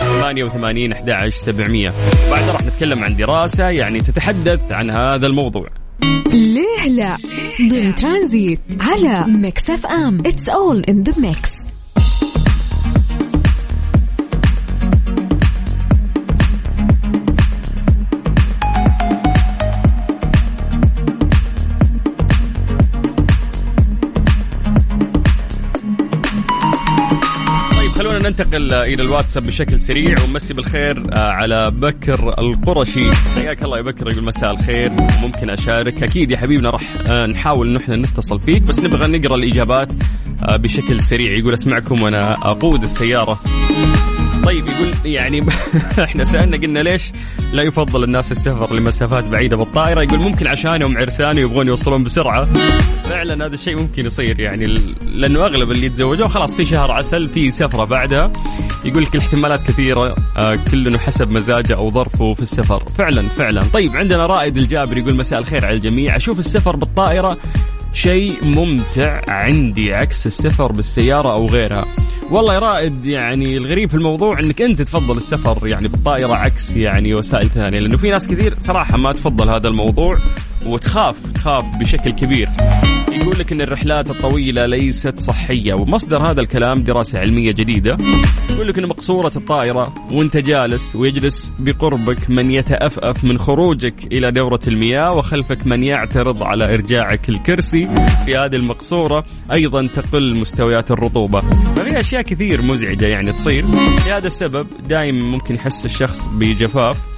ثمانية 0.00 0.44
وثمانين 0.44 0.92
أحد 0.92 1.28
سبعمية. 1.28 1.92
بعد 2.30 2.48
راح 2.48 2.62
نتكلم 2.62 3.04
عن 3.04 3.16
دراسة 3.16 3.68
يعني 3.68 4.00
تتحدث 4.00 4.60
عن 4.70 4.90
هذا 4.90 5.26
الموضوع. 5.26 5.66
ليه 6.32 6.88
لا؟ 6.88 7.16
ضمن 7.70 7.94
ترانزيت 7.94 8.60
على 8.80 9.24
Mix 9.32 9.70
FM. 9.70 10.18
It's 10.26 10.48
all 10.48 10.84
in 10.88 11.02
the 11.02 11.20
mix 11.20 11.71
ننتقل 28.32 28.72
إلى 28.72 29.02
الواتساب 29.02 29.42
بشكل 29.42 29.80
سريع. 29.80 30.14
ونمسي 30.24 30.54
بالخير 30.54 31.02
آه، 31.12 31.18
على 31.18 31.70
بكر 31.70 32.34
القرشي. 32.38 33.12
حياك 33.12 33.62
الله 33.62 33.76
يا 33.76 33.82
بكر 33.82 34.10
يقول 34.10 34.24
مساء 34.24 34.52
الخير. 34.52 34.92
ممكن 35.20 35.50
أشارك. 35.50 36.02
أكيد 36.02 36.30
يا 36.30 36.36
حبيبنا 36.36 36.70
راح 36.70 36.96
آه، 37.06 37.26
نحاول 37.26 37.68
ان 37.68 37.76
إحنا 37.76 37.96
نتصل 37.96 38.38
فيك 38.38 38.62
بس 38.62 38.84
نبغى 38.84 39.18
نقرأ 39.18 39.34
الإجابات 39.34 39.88
آه، 40.42 40.56
بشكل 40.56 41.00
سريع. 41.00 41.38
يقول 41.38 41.52
أسمعكم 41.52 42.02
وأنا 42.02 42.32
أقود 42.32 42.82
السيارة. 42.82 43.38
طيب 44.44 44.66
يقول 44.66 44.92
يعني 45.04 45.42
إحنا 46.04 46.24
سألنا 46.24 46.56
قلنا 46.56 46.78
ليش 46.78 47.12
لا 47.52 47.62
يفضل 47.62 48.04
الناس 48.04 48.32
السفر 48.32 48.74
لمسافات 48.74 49.28
بعيدة 49.28 49.56
بالطائرة؟ 49.56 50.02
يقول 50.02 50.18
ممكن 50.18 50.46
عشانهم 50.46 50.98
عرسان 50.98 51.38
ويبغون 51.38 51.68
يوصلون 51.68 52.02
بسرعة. 52.02 52.52
فعلا 53.04 53.46
هذا 53.46 53.54
الشيء 53.54 53.76
ممكن 53.76 54.06
يصير 54.06 54.40
يعني 54.40 54.64
لأنه 55.06 55.44
أغلب 55.44 55.70
اللي 55.70 55.86
يتزوجون 55.86 56.28
خلاص 56.28 56.56
في 56.56 56.64
شهر 56.64 56.90
عسل 56.90 57.28
في 57.28 57.50
سفرة 57.50 57.84
بعدها. 57.84 58.32
يقول 58.84 59.02
لك 59.02 59.14
الاحتمالات 59.14 59.62
كثيرة 59.62 60.16
آه 60.38 60.58
كل 60.70 60.98
حسب 60.98 61.30
مزاجه 61.30 61.74
أو 61.74 61.90
ظرفه 61.90 62.34
في 62.34 62.42
السفر. 62.42 62.82
فعلا 62.98 63.28
فعلا. 63.28 63.62
طيب 63.62 63.96
عندنا 63.96 64.26
رائد 64.26 64.56
الجابر 64.56 64.98
يقول 64.98 65.16
مساء 65.16 65.38
الخير 65.38 65.64
على 65.64 65.76
الجميع. 65.76 66.16
أشوف 66.16 66.38
السفر 66.38 66.76
بالطائرة 66.76 67.38
شيء 67.92 68.44
ممتع 68.44 69.20
عندي 69.28 69.94
عكس 69.94 70.26
السفر 70.26 70.72
بالسيارة 70.72 71.32
أو 71.32 71.46
غيرها. 71.46 71.84
والله 72.32 72.54
يا 72.54 72.58
رائد 72.58 73.06
يعني 73.06 73.56
الغريب 73.56 73.88
في 73.88 73.94
الموضوع 73.94 74.40
إنك 74.40 74.62
أنت 74.62 74.82
تفضل 74.82 75.16
السفر 75.16 75.66
يعني 75.66 75.88
بالطائرة 75.88 76.34
عكس 76.34 76.76
يعني 76.76 77.14
وسائل 77.14 77.48
ثانية 77.48 77.78
لأنه 77.78 77.96
في 77.96 78.10
ناس 78.10 78.28
كثير 78.28 78.54
صراحة 78.58 78.96
ما 78.96 79.12
تفضل 79.12 79.50
هذا 79.50 79.68
الموضوع 79.68 80.18
وتخاف 80.66 81.32
تخاف 81.34 81.64
بشكل 81.80 82.10
كبير. 82.10 82.48
يقول 83.12 83.38
لك 83.38 83.52
إن 83.52 83.60
الرحلات 83.60 84.10
الطويلة 84.10 84.66
ليست 84.66 85.16
صحية 85.16 85.74
ومصدر 85.74 86.30
هذا 86.30 86.40
الكلام 86.40 86.82
دراسة 86.82 87.18
علمية 87.18 87.52
جديدة. 87.52 87.96
يقول 88.50 88.68
لك 88.68 88.78
إن 88.78 88.86
مقصورة 88.86 89.32
الطائرة 89.36 89.94
وأنت 90.12 90.36
جالس 90.36 90.96
ويجلس 90.96 91.52
بقربك 91.58 92.30
من 92.30 92.50
يتأفأف 92.50 93.24
من 93.24 93.38
خروجك 93.38 93.94
إلى 94.12 94.30
دورة 94.30 94.60
المياه 94.66 95.12
وخلفك 95.12 95.66
من 95.66 95.84
يعترض 95.84 96.42
على 96.42 96.64
إرجاعك 96.64 97.28
الكرسي. 97.28 97.88
في 98.24 98.36
هذه 98.36 98.56
المقصورة 98.56 99.24
أيضا 99.52 99.86
تقل 99.86 100.34
مستويات 100.36 100.90
الرطوبة. 100.90 101.40
ففي 101.76 102.00
أشياء 102.00 102.21
كثير 102.22 102.62
مزعجة 102.62 103.06
يعني 103.06 103.32
تصير. 103.32 103.66
لهذا 104.06 104.26
السبب 104.26 104.66
دائما 104.88 105.24
ممكن 105.24 105.54
يحس 105.54 105.84
الشخص 105.84 106.26
بجفاف 106.26 107.12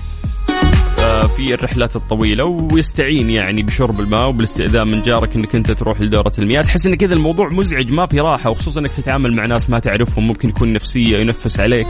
في 1.36 1.54
الرحلات 1.54 1.96
الطويلة 1.96 2.44
ويستعين 2.72 3.30
يعني 3.30 3.62
بشرب 3.62 4.00
الماء 4.00 4.28
وبالاستئذان 4.28 4.88
من 4.88 5.02
جارك 5.02 5.36
إنك 5.36 5.54
أنت 5.54 5.70
تروح 5.70 6.00
لدورة 6.00 6.32
المياه. 6.38 6.62
تحس 6.62 6.86
إن 6.86 6.94
كذا 6.94 7.14
الموضوع 7.14 7.48
مزعج 7.48 7.92
ما 7.92 8.06
في 8.06 8.20
راحة 8.20 8.50
وخصوصا 8.50 8.80
إنك 8.80 8.92
تتعامل 8.92 9.36
مع 9.36 9.46
ناس 9.46 9.70
ما 9.70 9.78
تعرفهم 9.78 10.26
ممكن 10.26 10.48
يكون 10.48 10.72
نفسية 10.72 11.18
ينفس 11.18 11.60
عليك. 11.60 11.86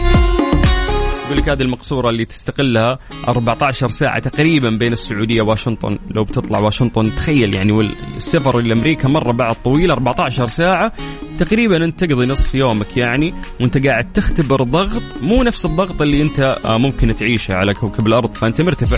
يقول 1.26 1.38
لك 1.38 1.48
هذه 1.48 1.62
المقصورة 1.62 2.10
اللي 2.10 2.24
تستقلها 2.24 2.98
14 3.28 3.88
ساعة 3.88 4.18
تقريبا 4.18 4.70
بين 4.70 4.92
السعودية 4.92 5.42
واشنطن 5.42 5.98
لو 6.10 6.24
بتطلع 6.24 6.58
واشنطن 6.58 7.14
تخيل 7.14 7.54
يعني 7.54 7.72
السفر 8.16 8.58
إلى 8.58 8.72
أمريكا 8.72 9.08
مرة 9.08 9.32
بعد 9.32 9.54
طويل 9.54 9.90
14 9.90 10.46
ساعة. 10.46 10.92
تقريبا 11.38 11.84
أنت 11.84 12.04
تقضي 12.04 12.26
نص 12.26 12.54
يومك 12.54 12.96
يعني 12.96 13.34
وأنت 13.60 13.86
قاعد 13.86 14.12
تختبر 14.12 14.62
ضغط 14.62 15.02
مو 15.20 15.42
نفس 15.42 15.64
الضغط 15.66 16.02
اللي 16.02 16.22
أنت 16.22 16.56
آه، 16.64 16.78
ممكن 16.78 17.16
تعيشه 17.16 17.54
على 17.54 17.74
كوكب 17.74 18.06
الأرض 18.06 18.34
فأنت 18.34 18.60
مرتفع. 18.60 18.96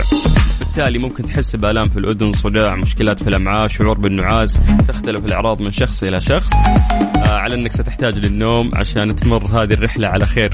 بالتالي 0.59 0.99
ممكن 0.99 1.23
تحس 1.25 1.55
بآلام 1.55 1.85
في 1.85 1.99
الأذن 1.99 2.33
صداع 2.33 2.75
مشكلات 2.75 3.23
في 3.23 3.29
الأمعاء 3.29 3.67
شعور 3.67 3.97
بالنعاس 3.97 4.59
تختلف 4.87 5.25
الأعراض 5.25 5.61
من 5.61 5.71
شخص 5.71 6.03
إلى 6.03 6.21
شخص 6.21 6.53
آه، 6.53 7.35
على 7.35 7.55
أنك 7.55 7.71
ستحتاج 7.71 8.17
للنوم 8.25 8.71
عشان 8.73 9.15
تمر 9.15 9.45
هذه 9.45 9.73
الرحلة 9.73 10.07
على 10.07 10.25
خير. 10.25 10.53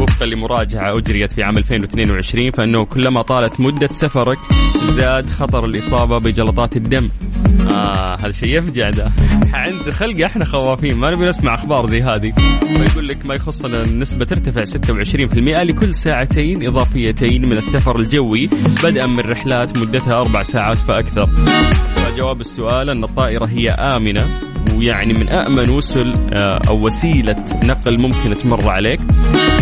وفقا 0.00 0.26
لمراجعة 0.26 0.98
أجريت 0.98 1.32
في 1.32 1.42
عام 1.42 1.58
2022 1.58 2.50
فأنه 2.50 2.84
كلما 2.84 3.22
طالت 3.22 3.60
مدة 3.60 3.88
سفرك 3.90 4.38
زاد 4.76 5.30
خطر 5.30 5.64
الإصابة 5.64 6.18
بجلطات 6.18 6.76
الدم. 6.76 7.08
آه 7.72 8.16
هذا 8.20 8.30
شيء 8.30 8.58
يفجع 8.58 8.90
ده. 8.90 9.12
عند 9.54 9.90
خلقة 9.90 10.26
إحنا 10.26 10.44
خوافين. 10.44 10.98
ما 10.98 11.10
نبي 11.10 11.24
نسمع 11.24 11.54
أخبار 11.54 11.86
زي 11.86 12.02
هذه. 12.02 12.32
ويقول 12.80 13.08
لك 13.08 13.26
ما 13.26 13.34
يخصنا 13.34 13.82
النسبة 13.82 14.24
ترتفع 14.24 14.64
26% 14.64 15.62
لكل 15.62 15.94
ساعتين 15.94 16.66
إضافيتين 16.66 17.46
من 17.48 17.56
السفر 17.56 17.98
الجوي 17.98 18.48
بدءا 18.84 19.06
من 19.06 19.20
رحلات 19.20 19.78
مدتها 19.78 20.20
أربع 20.20 20.42
ساعات 20.42 20.76
فأكثر. 20.76 21.26
فجواب 21.96 22.40
السؤال 22.40 22.90
أن 22.90 23.04
الطائرة 23.04 23.46
هي 23.46 23.70
آمنة. 23.70 24.40
ويعني 24.76 25.12
من 25.12 25.28
أأمن 25.28 25.70
وسل 25.70 26.14
آه، 26.32 26.60
أو 26.68 26.84
وسيلة 26.84 27.44
نقل 27.64 27.98
ممكن 27.98 28.36
تمر 28.36 28.70
عليك. 28.70 29.00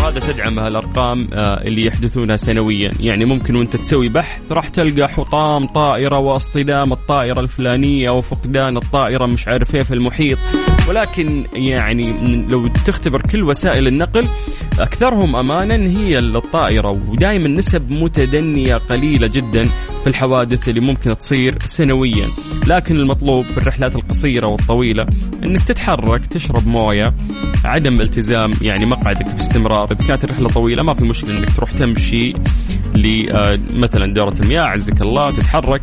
وهذا 0.04 0.20
تدعمها 0.20 0.68
الأرقام 0.68 1.28
آه، 1.32 1.62
اللي 1.62 1.86
يحدثونها 1.86 2.36
سنويا. 2.36 2.90
يعني 3.00 3.24
ممكن 3.24 3.56
وأنت 3.56 3.76
تسوي 3.76 4.08
بحث 4.08 4.52
راح 4.52 4.68
تلقى 4.68 5.08
حطام 5.08 5.66
طائرة 5.66 6.18
وأصطدام 6.18 6.92
الطائرة 6.92 7.40
الفلانية 7.40 8.10
وفقدان 8.10 8.76
الطائرة 8.76 9.26
مش 9.26 9.48
عارف 9.48 9.74
إيه 9.74 9.82
في 9.82 9.94
المحيط. 9.94 10.38
ولكن 10.88 11.44
يعني 11.54 12.12
لو 12.48 12.66
تختبر 12.66 13.22
كل 13.22 13.42
وسائل 13.42 13.86
النقل 13.86 14.28
أكثرهم 14.80 15.36
أمانا 15.36 15.74
هي 15.74 16.18
الطائرة. 16.18 16.88
ودائما 17.08 17.48
نسب 17.48 17.90
متدنية 17.90 18.74
قليلة 18.74 19.26
جدا 19.26 19.62
في 20.02 20.06
الحوادث 20.06 20.68
اللي 20.68 20.80
ممكن 20.80 21.10
تصير 21.10 21.58
سنويا. 21.64 22.26
لكن 22.66 22.96
المطلوب 22.96 23.44
في 23.46 23.58
الرحلات 23.58 23.96
القصيرة 23.96 24.48
والطويلة 24.48 24.93
طويله 24.94 25.06
إنك 25.44 25.64
تتحرك 25.64 26.26
تشرب 26.26 26.66
موية 26.66 27.14
عدم 27.64 28.00
التزام 28.00 28.50
يعني 28.62 28.86
مقعدك 28.86 29.34
باستمرار 29.34 29.92
اذا 29.92 30.06
كانت 30.08 30.24
الرحلة 30.24 30.48
طويلة 30.48 30.82
ما 30.82 30.94
في 30.94 31.04
مشكلة 31.04 31.38
إنك 31.38 31.56
تروح 31.56 31.72
تمشي 31.72 32.32
لمثلا 32.94 34.04
آه، 34.04 34.12
دورة 34.12 34.34
المياه 34.40 34.62
عزك 34.62 35.02
الله 35.02 35.30
تتحرك. 35.30 35.82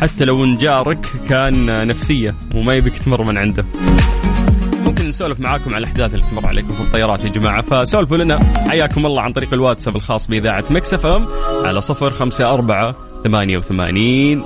حتى 0.00 0.24
لو 0.24 0.44
إن 0.44 0.54
جارك 0.54 1.06
كان 1.28 1.86
نفسية 1.88 2.34
وما 2.54 2.74
يبيك 2.74 2.98
تمر 2.98 3.24
من 3.24 3.38
عنده. 3.38 3.64
ممكن 4.86 5.08
نسولف 5.08 5.40
معاكم 5.40 5.74
على 5.74 5.78
الأحداث 5.78 6.14
اللي 6.14 6.26
تمر 6.26 6.46
عليكم 6.46 6.74
في 6.74 6.80
الطيارات 6.80 7.24
يا 7.24 7.30
جماعة. 7.30 7.62
فسولفوا 7.62 8.16
لنا 8.16 8.40
حياكم 8.68 9.06
الله 9.06 9.22
عن 9.22 9.32
طريق 9.32 9.54
الواتساب 9.54 9.96
الخاص 9.96 10.28
بإذاعة 10.28 10.64
Mix 10.70 11.06
FM 11.06 11.26
على 11.64 11.80
صفر 11.80 12.10
خمسة 12.10 12.54
أربعة 12.54 13.09
88 13.24 14.42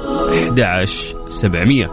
11 0.48 1.16
700 1.28 1.86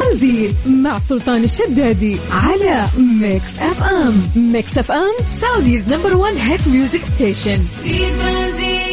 ترانزيت 0.00 0.54
مع 0.66 0.98
سلطان 0.98 1.44
الشدادي 1.44 2.16
على 2.32 2.84
Mix 3.20 3.58
FM 3.58 4.14
Mix 4.52 4.78
FM 4.78 5.14
Saudi's 5.26 5.92
number 5.92 6.16
1 6.16 6.36
hit 6.36 6.68
music 6.68 7.00
station 7.14 7.58
في 7.82 7.98
ترانزيت 7.98 8.87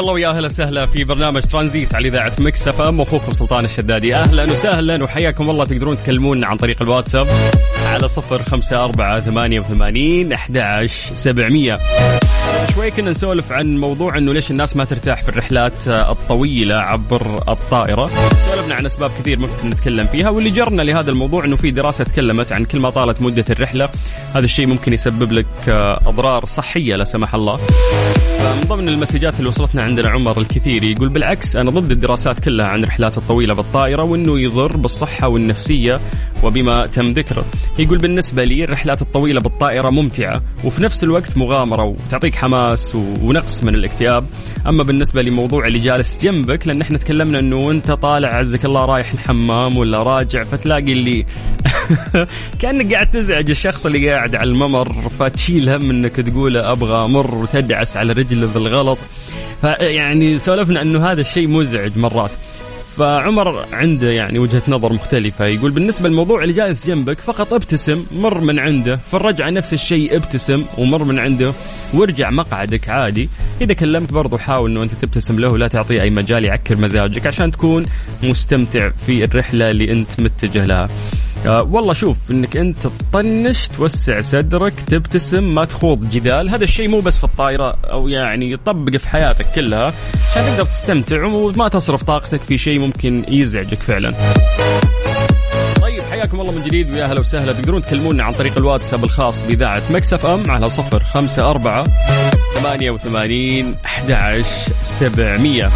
الله 0.00 0.12
ويا 0.12 0.28
أهلا 0.28 0.46
وسهلا 0.46 0.86
في 0.86 1.04
برنامج 1.04 1.42
ترانزيت 1.42 1.94
على 1.94 2.08
إذاعة 2.08 2.32
Mix 2.38 2.68
FM 2.68 3.00
أخوكم 3.00 3.32
سلطان 3.32 3.64
الشدادي. 3.64 4.14
أهلا 4.14 4.42
وسهلا 4.42 5.04
وحياكم 5.04 5.50
الله. 5.50 5.64
تقدرون 5.64 5.96
تكلمونا 5.96 6.46
عن 6.46 6.56
طريق 6.56 6.82
الواتساب 6.82 7.26
على 7.86 8.08
صفر 8.08 8.42
خمسة 8.42 8.84
أربعة 8.84 9.20
ثمانية 9.20 9.60
وثمانين 9.60 10.32
أحد 10.32 10.86
سبعمية. 11.14 11.78
شوي 12.74 12.90
كنا 12.90 13.10
نسولف 13.10 13.52
عن 13.52 13.76
موضوع 13.76 14.18
إنه 14.18 14.32
ليش 14.32 14.50
الناس 14.50 14.76
ما 14.76 14.84
ترتاح 14.84 15.22
في 15.22 15.28
الرحلات 15.28 15.72
الطويلة 15.88 16.74
عبر 16.74 17.42
الطائرة. 17.48 18.10
سولفنا 18.50 18.74
عن 18.74 18.86
أسباب 18.86 19.10
كثير 19.20 19.38
ممكن 19.38 19.70
نتكلم 19.70 20.06
فيها 20.06 20.30
واللي 20.30 20.50
جرنا 20.50 20.82
لهذا 20.82 21.10
الموضوع 21.10 21.44
إنه 21.44 21.56
في 21.56 21.70
دراسة 21.70 22.04
تكلمت 22.04 22.52
عن 22.52 22.64
كل 22.64 22.78
ما 22.78 22.90
طالت 22.90 23.22
مدة 23.22 23.44
الرحلة 23.50 23.88
هذا 24.34 24.44
الشيء 24.44 24.66
ممكن 24.66 24.92
يسبب 24.92 25.32
لك 25.32 25.46
أضرار 26.06 26.44
صحية 26.44 26.96
لا 26.96 27.04
سمح 27.04 27.34
الله. 27.34 27.58
من 28.40 28.68
ضمن 28.68 28.88
المسجات 28.88 29.38
اللي 29.38 29.48
وصلتنا 29.48 29.82
عندنا 29.82 30.08
عمر 30.08 30.40
الكثير 30.40 30.84
يقول 30.84 31.08
بالعكس 31.08 31.56
أنا 31.56 31.70
ضد 31.70 31.90
الدراسات 31.90 32.40
كلها 32.40 32.66
عن 32.66 32.82
الرحلات 32.82 33.18
الطويلة 33.18 33.54
بالطائرة 33.54 34.04
وإنه 34.04 34.40
يضر 34.40 34.76
بالصحة 34.76 35.28
والنفسية 35.28 36.00
وبما 36.42 36.86
تم 36.86 37.12
ذكره. 37.12 37.44
يقول 37.78 37.98
بالنسبة 37.98 38.44
لي 38.44 38.64
الرحلات 38.64 39.02
الطويلة 39.02 39.40
بالطائرة 39.40 39.90
ممتعة 39.90 40.42
وفي 40.64 40.82
نفس 40.82 41.04
الوقت 41.04 41.36
مغامرة 41.36 41.84
وتعطيك 41.84 42.31
حماس 42.36 42.94
ونقص 42.94 43.64
من 43.64 43.74
الاكتئاب. 43.74 44.26
أما 44.66 44.82
بالنسبة 44.82 45.22
لموضوع 45.22 45.66
اللي 45.66 45.78
جالس 45.78 46.24
جنبك 46.24 46.66
لأن 46.66 46.80
إحنا 46.80 46.98
تكلمنا 46.98 47.38
إنه 47.38 47.70
انت 47.70 47.90
طالع 47.90 48.28
عزك 48.28 48.64
الله 48.64 48.80
رايح 48.80 49.12
الحمام 49.12 49.76
ولا 49.76 50.02
راجع 50.02 50.40
فتلاقي 50.42 50.92
اللي 50.92 51.26
كأنك 52.60 52.94
قاعد 52.94 53.10
تزعج 53.10 53.50
الشخص 53.50 53.86
اللي 53.86 54.10
قاعد 54.10 54.36
على 54.36 54.50
الممر 54.50 55.08
فتشيل 55.18 55.68
هم 55.68 55.90
إنك 55.90 56.16
تقول 56.16 56.56
أبغى 56.56 57.04
أمر 57.04 57.34
وتدعس 57.34 57.96
على 57.96 58.12
رجله 58.12 58.46
بالغلط. 58.54 58.98
فيعني 59.60 60.38
سولفنا 60.38 60.82
إنه 60.82 61.06
هذا 61.06 61.20
الشيء 61.20 61.48
مزعج 61.48 61.98
مرات. 61.98 62.30
فعمر 62.98 63.64
عنده 63.72 64.10
يعني 64.10 64.38
وجهة 64.38 64.62
نظر 64.68 64.92
مختلفة. 64.92 65.46
يقول 65.46 65.70
بالنسبة 65.70 66.08
للموضوع 66.08 66.42
اللي 66.42 66.54
جالس 66.54 66.86
جنبك 66.86 67.18
فقط 67.18 67.52
ابتسم 67.52 68.04
مر 68.12 68.40
من 68.40 68.58
عنده. 68.58 68.96
في 68.96 69.14
الرجعة 69.14 69.50
نفس 69.50 69.72
الشيء 69.72 70.16
ابتسم 70.16 70.64
ومر 70.78 71.04
من 71.04 71.18
عنده. 71.18 71.52
وارجع 71.94 72.30
مقعدك 72.30 72.88
عادي. 72.88 73.28
إذا 73.60 73.74
كلمت 73.74 74.12
برضو 74.12 74.38
حاول 74.38 74.70
أنه 74.70 74.82
أنت 74.82 74.92
تبتسم 74.94 75.38
له 75.38 75.48
ولا 75.48 75.68
تعطيه 75.68 76.02
أي 76.02 76.10
مجال 76.10 76.44
يعكر 76.44 76.76
مزاجك 76.76 77.26
عشان 77.26 77.50
تكون 77.50 77.86
مستمتع 78.22 78.90
في 79.06 79.24
الرحلة 79.24 79.70
اللي 79.70 79.92
أنت 79.92 80.20
متجه 80.20 80.66
لها. 80.66 80.88
آه 81.46 81.62
والله 81.62 81.92
شوف 81.92 82.16
إنك 82.30 82.56
أنت 82.56 82.78
تطنش 82.86 83.68
توسع 83.68 84.20
صدرك 84.20 84.72
تبتسم 84.86 85.54
ما 85.54 85.64
تخوض 85.64 86.10
جدال. 86.10 86.50
هذا 86.50 86.64
الشيء 86.64 86.88
مو 86.88 87.00
بس 87.00 87.18
في 87.18 87.24
الطائرة 87.24 87.76
أو 87.84 88.08
يعني 88.08 88.52
يطبق 88.52 88.96
في 88.96 89.08
حياتك 89.08 89.46
كلها. 89.54 89.92
عشان 90.30 90.44
تقدر 90.44 90.64
تستمتع 90.64 91.24
وما 91.24 91.68
تصرف 91.68 92.02
طاقتك 92.02 92.40
في 92.40 92.58
شيء 92.58 92.78
ممكن 92.78 93.24
يزعجك 93.28 93.78
فعلا. 93.78 94.14
طيب 95.82 96.02
حياكم 96.10 96.40
الله 96.40 96.52
من 96.52 96.62
جديد. 96.62 96.90
ويا 96.90 97.04
أهلا 97.04 97.20
وسهلا. 97.20 97.52
تقدرون 97.52 97.82
تكلمونا 97.82 98.24
عن 98.24 98.32
طريق 98.32 98.58
الواتساب 98.58 99.04
الخاص 99.04 99.46
بإذاعة 99.46 99.82
مكسف 99.90 100.26
أم 100.26 100.50
على 100.50 100.68
صفر 100.68 101.02
خمسة 101.02 101.50
أربعة 101.50 101.86
ثمانية 102.54 102.90
وثمانين 102.90 103.74
أحد 103.84 104.42
سبعمية. 104.82 105.70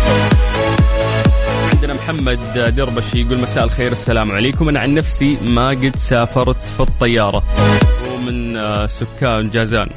عندنا 1.76 1.94
محمد 1.94 2.38
دربش 2.76 3.14
يقول 3.14 3.38
مساء 3.38 3.64
الخير 3.64 3.92
السلام 3.92 4.32
عليكم. 4.32 4.68
أنا 4.68 4.80
عن 4.80 4.94
نفسي 4.94 5.36
ما 5.44 5.68
قد 5.68 5.96
سافرت 5.96 6.56
في 6.56 6.80
الطيارة. 6.80 7.42
ومن 8.14 8.56
آه، 8.56 8.86
سكان 8.86 9.50
جازان. 9.50 9.88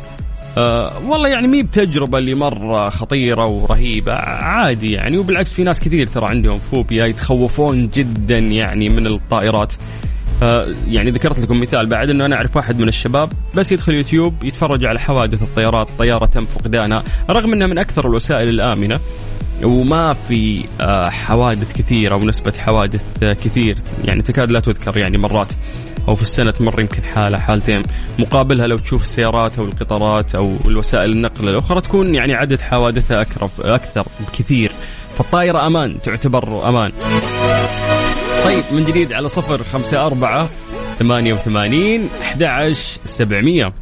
أه 0.57 0.91
والله 1.07 1.29
يعني 1.29 1.47
مي 1.47 1.63
بتجربة 1.63 2.17
اللي 2.17 2.35
مرة 2.35 2.89
خطيرة 2.89 3.49
ورهيبة 3.49 4.13
عادي 4.13 4.91
يعني. 4.91 5.17
وبالعكس 5.17 5.53
في 5.53 5.63
ناس 5.63 5.79
كثير 5.79 6.07
ترى 6.07 6.25
عندهم 6.29 6.59
فوبيا 6.71 7.05
يتخوفون 7.05 7.89
جدا 7.89 8.37
يعني 8.37 8.89
من 8.89 9.07
الطائرات. 9.07 9.73
أه 10.43 10.75
يعني 10.87 11.11
ذكرت 11.11 11.39
لكم 11.39 11.61
مثال 11.61 11.85
بعد 11.85 12.09
إنه 12.09 12.25
أنا 12.25 12.35
أعرف 12.35 12.55
واحد 12.55 12.81
من 12.81 12.87
الشباب 12.87 13.29
بس 13.55 13.71
يدخل 13.71 13.93
يوتيوب 13.93 14.43
يتفرج 14.43 14.85
على 14.85 14.99
حوادث 14.99 15.41
الطيارات 15.41 15.87
طيارة 15.99 16.25
تم 16.25 16.45
فقدانها 16.45 17.03
رغم 17.29 17.53
إنها 17.53 17.67
من 17.67 17.79
أكثر 17.79 18.07
الوسائل 18.07 18.49
الآمنة. 18.49 18.99
وما 19.63 20.13
في 20.13 20.65
آه، 20.81 21.09
حوادث 21.09 21.73
كثيرة 21.73 22.15
ونسبه 22.15 22.53
حوادث 22.57 23.01
آه، 23.23 23.33
كثير 23.33 23.77
يعني 24.03 24.21
تكاد 24.21 24.51
لا 24.51 24.59
تذكر 24.59 24.97
يعني 24.97 25.17
مرات 25.17 25.51
أو 26.07 26.15
في 26.15 26.21
السنة 26.21 26.51
تمر 26.51 26.79
يمكن 26.79 27.03
حالة 27.03 27.37
حالتين. 27.37 27.83
مقابلها 28.19 28.67
لو 28.67 28.77
تشوف 28.77 29.03
السيارات 29.03 29.59
أو 29.59 29.65
القطارات 29.65 30.35
أو 30.35 30.55
الوسائل 30.65 31.11
النقل 31.11 31.49
الأخرى 31.49 31.81
تكون 31.81 32.15
يعني 32.15 32.33
عدد 32.33 32.61
حوادثها 32.61 33.21
أكثر 33.21 33.49
أكثر 33.75 34.05
بكثير. 34.19 34.71
فالطائرة 35.17 35.67
أمان 35.67 36.01
تعتبر 36.01 36.69
أمان. 36.69 36.91
طيب 38.45 38.63
من 38.71 38.83
جديد 38.83 39.13
على 39.13 39.27
صفر 39.27 39.63
خمسة 39.63 40.05
أربعة 40.05 40.49
ثمانية 40.99 41.33
وثمانين 41.33 42.09
أحد 42.21 42.73
سبعمية. 43.05 43.73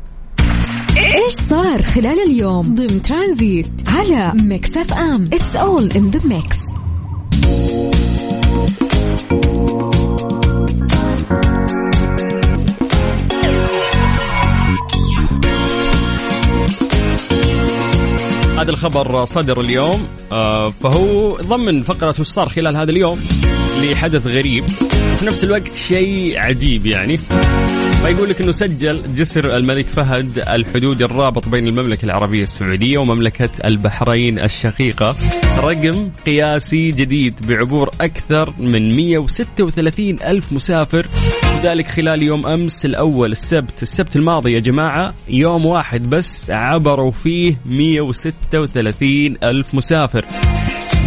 إيش 0.97 1.33
صار 1.33 1.81
خلال 1.81 2.19
اليوم؟ 2.19 2.61
ضمن 2.61 3.01
ترانزيت 3.01 3.67
على 3.87 4.33
Mix 4.43 4.77
FM. 4.77 5.23
It's 5.23 5.55
all 5.55 5.91
in 5.91 6.09
the 6.09 6.19
mix 6.25 6.57
هذا 18.57 18.69
الخبر 18.69 19.25
صدر 19.25 19.61
اليوم. 19.61 20.07
آه، 20.31 20.67
فهو 20.67 21.37
ضمن 21.41 21.83
فقرة 21.83 22.15
وش 22.19 22.27
صار 22.27 22.49
خلال 22.49 22.77
هذا 22.77 22.91
اليوم 22.91 23.17
لحدث 23.81 24.27
غريب. 24.27 24.63
وفي 24.63 25.25
نفس 25.25 25.43
الوقت 25.43 25.75
شيء 25.75 26.37
عجيب 26.37 26.85
يعني. 26.85 27.19
فيقول 28.03 28.29
لك 28.29 28.41
إنه 28.41 28.51
سجل 28.51 29.15
جسر 29.15 29.55
الملك 29.55 29.85
فهد 29.85 30.43
الحدود 30.47 31.01
الرابط 31.01 31.49
بين 31.49 31.67
المملكة 31.67 32.05
العربية 32.05 32.43
السعودية 32.43 32.97
ومملكة 32.97 33.49
البحرين 33.65 34.43
الشقيقة. 34.43 35.15
رقم 35.57 36.09
قياسي 36.25 36.91
جديد 36.91 37.33
بعبور 37.47 37.89
أكثر 38.01 38.53
من 38.59 38.95
136 38.95 40.17
ألف 40.23 40.53
مسافر. 40.53 41.07
وذلك 41.55 41.87
خلال 41.87 42.23
يوم 42.23 42.47
أمس 42.47 42.85
الأول 42.85 43.31
السبت. 43.31 43.81
السبت 43.81 44.15
الماضي 44.15 44.53
يا 44.53 44.59
جماعة 44.59 45.13
يوم 45.29 45.65
واحد 45.65 46.09
بس 46.09 46.51
عبروا 46.51 47.11
فيه 47.11 47.57
136 47.65 49.37
ألف 49.43 49.75
مسافر. 49.75 50.25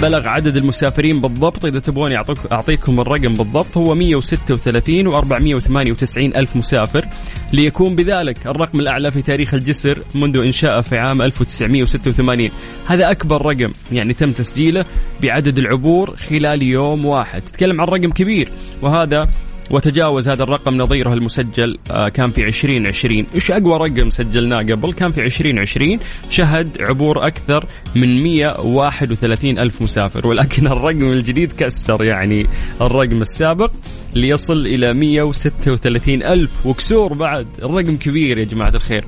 بلغ 0.03 0.29
عدد 0.29 0.57
المسافرين 0.57 1.21
بالضبط. 1.21 1.65
إذا 1.65 1.79
تبغون 1.79 2.13
أعطيكم 2.53 3.01
الرقم 3.01 3.35
بالضبط 3.35 3.77
هو 3.77 3.95
136 3.95 5.13
و498 5.13 6.17
ألف 6.17 6.57
مسافر. 6.57 7.07
ليكون 7.53 7.97
بذلك 7.97 8.47
الرقم 8.47 8.81
الأعلى 8.81 9.11
في 9.11 9.23
تاريخ 9.23 9.55
الجسر 9.55 9.99
منذ 10.15 10.37
إنشائه 10.37 10.81
في 10.81 10.99
عام 10.99 11.23
1986 11.23 12.51
هذا 12.87 13.11
أكبر 13.11 13.47
رقم 13.47 13.73
يعني 13.93 14.13
تم 14.13 14.33
تسجيله 14.33 14.85
بعدد 15.23 15.59
العبور 15.59 16.17
خلال 16.17 16.63
يوم 16.63 17.07
واحد. 17.07 17.43
تتكلم 17.43 17.81
عن 17.81 17.87
رقم 17.87 18.11
كبير 18.11 18.49
وهذا 18.83 19.29
وتجاوز 19.71 20.29
هذا 20.29 20.43
الرقم 20.43 20.77
نظيره 20.77 21.13
المسجل 21.13 21.79
آه، 21.91 22.09
كان 22.09 22.31
في 22.31 22.47
2020 22.47 23.27
إيش 23.35 23.51
أقوى 23.51 23.79
رقم 23.79 24.11
سجلناه 24.11 24.59
قبل؟ 24.59 24.93
كان 24.93 25.13
في 25.13 25.25
2020 25.25 25.99
شهد 26.31 26.69
عبور 26.81 27.27
أكثر 27.27 27.65
من 27.95 28.23
131 28.23 29.59
ألف 29.59 29.83
مسافر. 29.83 30.27
ولكن 30.27 30.67
الرقم 30.67 31.11
الجديد 31.11 31.53
كسر 31.53 32.05
يعني 32.05 32.47
الرقم 32.81 33.21
السابق 33.21 33.71
ليصل 34.15 34.67
إلى 34.67 34.95
136 34.95 36.23
ألف. 36.23 36.67
وكسور 36.67 37.13
بعد. 37.13 37.47
الرقم 37.63 37.97
كبير 37.97 38.39
يا 38.39 38.45
جماعة 38.45 38.73
الخير. 38.75 39.05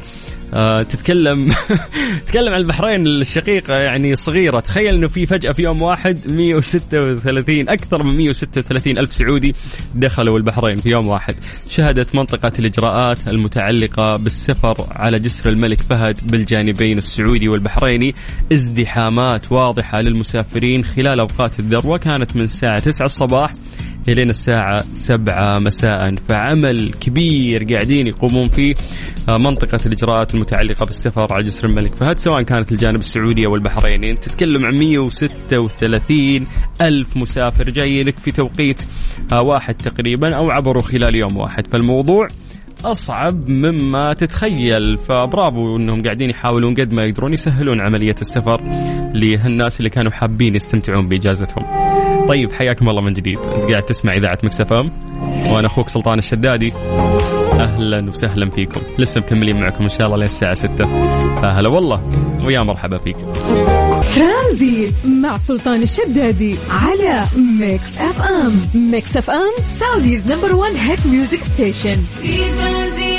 آه 0.54 0.82
تتكلم 0.82 1.52
تتكلم 2.26 2.52
عن 2.52 2.60
البحرين 2.60 3.06
الشقيقة 3.06 3.74
يعني 3.74 4.16
صغيرة. 4.16 4.60
تخيل 4.60 4.94
إنه 4.94 5.08
في 5.08 5.26
فجأة 5.26 5.52
في 5.52 5.62
يوم 5.62 5.82
واحد 5.82 6.32
136 6.32 7.68
أكثر 7.68 8.02
من 8.02 8.16
136 8.16 8.98
ألف 8.98 9.12
سعودي 9.12 9.52
دخلوا 9.94 10.38
البحرين 10.38 10.76
في 10.76 10.90
يوم 10.90 11.08
واحد. 11.08 11.34
شهدت 11.68 12.14
منطقة 12.14 12.52
الإجراءات 12.58 13.18
المتعلقة 13.28 14.16
بالسفر 14.16 14.86
على 14.90 15.18
جسر 15.18 15.48
الملك 15.48 15.80
فهد 15.80 16.16
بالجانبين 16.26 16.98
السعودي 16.98 17.48
والبحريني. 17.48 18.14
ازدحامات 18.52 19.52
واضحة 19.52 20.00
للمسافرين 20.00 20.84
خلال 20.84 21.20
أوقات 21.20 21.60
الذروة 21.60 21.98
كانت 21.98 22.36
من 22.36 22.42
الساعة 22.42 22.78
9 22.78 23.06
الصباح 23.06 23.52
الين 24.08 24.30
الساعة 24.30 24.80
7 24.94 25.58
مساء. 25.58 26.14
فعمل 26.28 26.92
كبير 27.00 27.64
قاعدين 27.64 28.06
يقومون 28.06 28.48
فيه 28.48 28.74
آه، 29.28 29.36
منطقة 29.36 29.78
الإجراءات 29.86 30.34
المتعلقة 30.34 30.86
بالسفر 30.86 31.32
على 31.32 31.44
جسر 31.44 31.66
الملك 31.66 31.94
فهد 31.94 32.18
سواء 32.18 32.42
كانت 32.42 32.72
الجانب 32.72 33.00
السعودي 33.00 33.46
أو 33.46 33.54
البحريني 33.54 34.10
أنت 34.10 34.24
تتكلم 34.24 34.64
عن 34.64 34.74
136 34.78 36.46
ألف 36.80 37.16
مسافر 37.16 37.70
جاي 37.70 38.02
لك 38.02 38.18
في 38.18 38.30
توقيت 38.30 38.82
آه، 39.32 39.42
واحد 39.42 39.74
تقريبا 39.74 40.36
أو 40.36 40.50
عبروا 40.50 40.82
خلال 40.82 41.14
يوم 41.14 41.36
واحد. 41.36 41.66
فالموضوع 41.66 42.26
أصعب 42.84 43.48
مما 43.48 44.12
تتخيل. 44.12 44.96
فبرافو 44.98 45.76
إنهم 45.76 46.02
قاعدين 46.02 46.30
يحاولون 46.30 46.74
قد 46.74 46.92
ما 46.92 47.02
يقدرون 47.02 47.32
يسهلون 47.32 47.80
عملية 47.80 48.16
السفر 48.20 48.60
لهالناس 49.14 49.78
اللي 49.78 49.90
كانوا 49.90 50.12
حابين 50.12 50.54
يستمتعون 50.54 51.08
بإجازتهم. 51.08 51.91
طيب 52.28 52.52
حياكم 52.52 52.88
الله 52.88 53.02
من 53.02 53.12
جديد، 53.12 53.38
أنت 53.38 53.70
قاعد 53.70 53.82
تسمع 53.82 54.16
إذاعة 54.16 54.38
Mix 54.42 54.71
FM 54.71 54.90
وأنا 55.52 55.66
أخوك 55.66 55.88
سلطان 55.88 56.18
الشدادي. 56.18 56.72
أهلا 57.52 58.08
وسهلا 58.08 58.50
فيكم، 58.50 58.80
لسه 58.98 59.20
مكملين 59.20 59.60
معكم 59.60 59.82
إن 59.82 59.88
شاء 59.88 60.06
الله 60.06 60.16
للساعه 60.16 60.54
6. 60.54 60.84
فهلا 61.42 61.68
والله 61.68 62.02
ويا 62.44 62.62
مرحبا 62.62 62.98
فيكم. 62.98 63.32
ترانزيت 64.16 64.94
مع 65.04 65.36
سلطان 65.38 65.82
الشدادي 65.82 66.56
على 66.70 67.24
Mix 67.60 67.98
FM، 67.98 68.60
Mix 68.90 69.16
FM 69.16 69.64
Saudi's 69.64 70.32
number 70.32 70.56
1 70.56 70.74
hit 70.76 71.06
music 71.06 71.38
station. 71.38 71.96
في 72.22 72.36
ترانزيت 72.36 73.11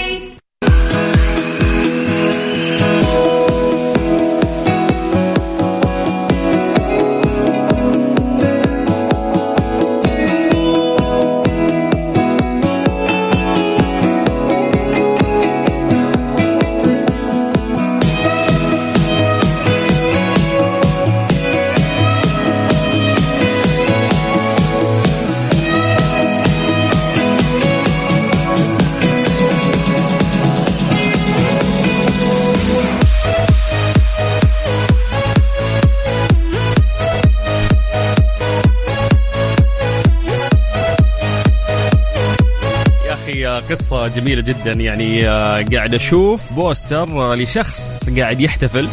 آه، 43.29 43.59
قصة 43.69 44.07
جميلة 44.07 44.41
جدا. 44.41 44.71
يعني 44.71 45.29
آه، 45.29 45.65
قاعد 45.73 45.93
أشوف 45.93 46.53
بوستر 46.53 47.03
آه، 47.03 47.35
لشخص 47.35 48.03
قاعد 48.19 48.41
يحتفل. 48.41 48.87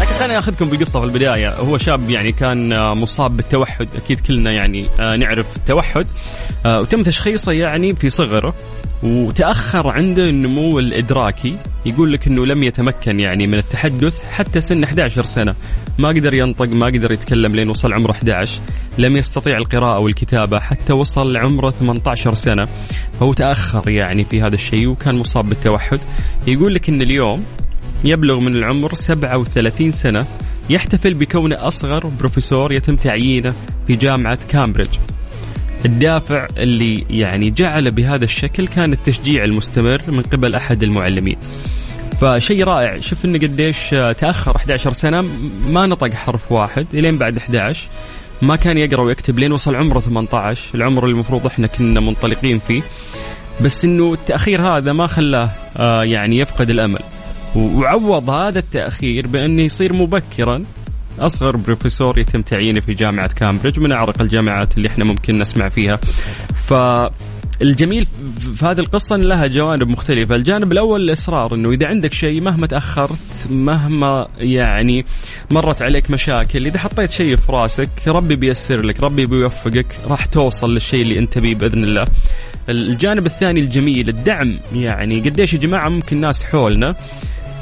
لكن 0.00 0.12
خليني 0.18 0.38
أخذكم 0.38 0.64
بالقصة 0.64 1.00
في 1.00 1.06
البداية. 1.06 1.54
هو 1.54 1.78
شاب 1.78 2.10
يعني 2.10 2.32
كان 2.32 2.90
مصاب 2.92 3.36
بالتوحد. 3.36 3.88
أكيد 3.96 4.20
كلنا 4.20 4.52
يعني 4.52 4.86
نعرف 4.98 5.56
التوحد. 5.56 6.06
وتم 6.66 7.02
تشخيصه 7.02 7.52
يعني 7.52 7.94
في 7.94 8.10
صغره. 8.10 8.54
وتأخر 9.04 9.88
عنده 9.88 10.28
النمو 10.28 10.78
الإدراكي. 10.78 11.56
يقول 11.86 12.12
لك 12.12 12.26
أنه 12.26 12.46
لم 12.46 12.62
يتمكن 12.62 13.20
يعني 13.20 13.46
من 13.46 13.54
التحدث 13.54 14.20
حتى 14.30 14.60
سن 14.60 14.84
11 14.84 15.22
سنة. 15.22 15.54
ما 15.98 16.08
قدر 16.08 16.34
ينطق 16.34 16.68
ما 16.68 16.86
قدر 16.86 17.12
يتكلم 17.12 17.56
لين 17.56 17.70
وصل 17.70 17.92
عمره 17.92 18.10
11 18.12 18.60
لم 18.98 19.16
يستطيع 19.16 19.56
القراءة 19.56 20.00
والكتابة 20.00 20.58
حتى 20.60 20.92
وصل 20.92 21.36
عمره 21.36 21.70
18 21.70 22.34
سنة. 22.34 22.64
فهو 23.20 23.32
تأخر 23.32 23.88
يعني 23.90 24.24
في 24.24 24.42
هذا 24.42 24.54
الشيء 24.54 24.86
وكان 24.86 25.14
مصاب 25.14 25.48
بالتوحد. 25.48 26.00
يقول 26.46 26.74
لك 26.74 26.88
أن 26.88 27.02
اليوم 27.02 27.44
يبلغ 28.04 28.40
من 28.40 28.54
العمر 28.54 28.94
37 28.94 29.90
سنة 29.90 30.26
يحتفل 30.70 31.14
بكونه 31.14 31.56
أصغر 31.58 32.06
بروفيسور 32.06 32.72
يتم 32.72 32.96
تعيينه 32.96 33.54
في 33.86 33.96
جامعة 33.96 34.38
كامبريدج. 34.48 34.96
الدافع 35.84 36.46
اللي 36.56 37.04
يعني 37.10 37.50
جعله 37.50 37.90
بهذا 37.90 38.24
الشكل 38.24 38.66
كان 38.66 38.92
التشجيع 38.92 39.44
المستمر 39.44 40.00
من 40.08 40.22
قبل 40.22 40.54
أحد 40.54 40.82
المعلمين. 40.82 41.36
فشيء 42.20 42.64
رائع. 42.64 43.00
شوف 43.00 43.24
إنه 43.24 43.38
قديش 43.38 43.90
تأخر 44.18 44.56
11 44.56 44.92
سنة 44.92 45.24
ما 45.70 45.86
نطق 45.86 46.10
حرف 46.12 46.52
واحد 46.52 46.86
إلين 46.94 47.18
بعد 47.18 47.36
11 47.36 47.88
ما 48.42 48.56
كان 48.56 48.78
يقرأ 48.78 49.00
ويكتب 49.00 49.38
لين 49.38 49.52
وصل 49.52 49.74
عمره 49.74 50.00
18 50.00 50.60
العمر 50.74 51.04
اللي 51.04 51.14
المفروض 51.14 51.46
إحنا 51.46 51.66
كنا 51.66 52.00
منطلقين 52.00 52.58
فيه. 52.58 52.82
بس 53.60 53.84
إنه 53.84 54.12
التأخير 54.12 54.62
هذا 54.62 54.92
ما 54.92 55.06
خلاه 55.06 55.50
آه 55.76 56.04
يعني 56.04 56.38
يفقد 56.38 56.70
الأمل. 56.70 57.00
وعوض 57.56 58.30
هذا 58.30 58.58
التأخير 58.58 59.26
بانه 59.26 59.62
يصير 59.62 59.92
مبكرا 59.92 60.64
أصغر 61.18 61.56
بروفيسور 61.56 62.18
يتم 62.18 62.42
تعيينه 62.42 62.80
في 62.80 62.94
جامعة 62.94 63.28
كامبريدج 63.34 63.78
من 63.78 63.92
أعرق 63.92 64.20
الجامعات 64.20 64.76
اللي 64.76 64.88
إحنا 64.88 65.04
ممكن 65.04 65.38
نسمع 65.38 65.68
فيها. 65.68 65.96
ف 66.68 66.74
الجميل 67.62 68.06
في 68.54 68.64
هذه 68.64 68.78
القصة 68.78 69.16
أن 69.16 69.20
لها 69.20 69.46
جوانب 69.46 69.88
مختلفة. 69.88 70.34
الجانب 70.34 70.72
الأول 70.72 71.00
الإصرار 71.00 71.54
أنه 71.54 71.70
إذا 71.70 71.86
عندك 71.86 72.12
شيء 72.12 72.40
مهما 72.40 72.66
تأخرت 72.66 73.46
مهما 73.50 74.28
يعني 74.38 75.04
مرت 75.50 75.82
عليك 75.82 76.10
مشاكل 76.10 76.66
إذا 76.66 76.78
حطيت 76.78 77.10
شيء 77.10 77.36
في 77.36 77.52
راسك 77.52 77.88
ربي 78.06 78.36
بيسر 78.36 78.82
لك 78.82 79.00
ربي 79.00 79.26
بيوفقك 79.26 79.86
راح 80.08 80.26
توصل 80.26 80.74
للشيء 80.74 81.02
اللي 81.02 81.18
أنت 81.18 81.38
بيه 81.38 81.54
بإذن 81.54 81.84
الله. 81.84 82.06
الجانب 82.68 83.26
الثاني 83.26 83.60
الجميل 83.60 84.08
الدعم. 84.08 84.58
يعني 84.74 85.20
قديش 85.20 85.54
يا 85.54 85.58
جماعة 85.58 85.88
ممكن 85.88 86.20
ناس 86.20 86.44
حولنا 86.44 86.94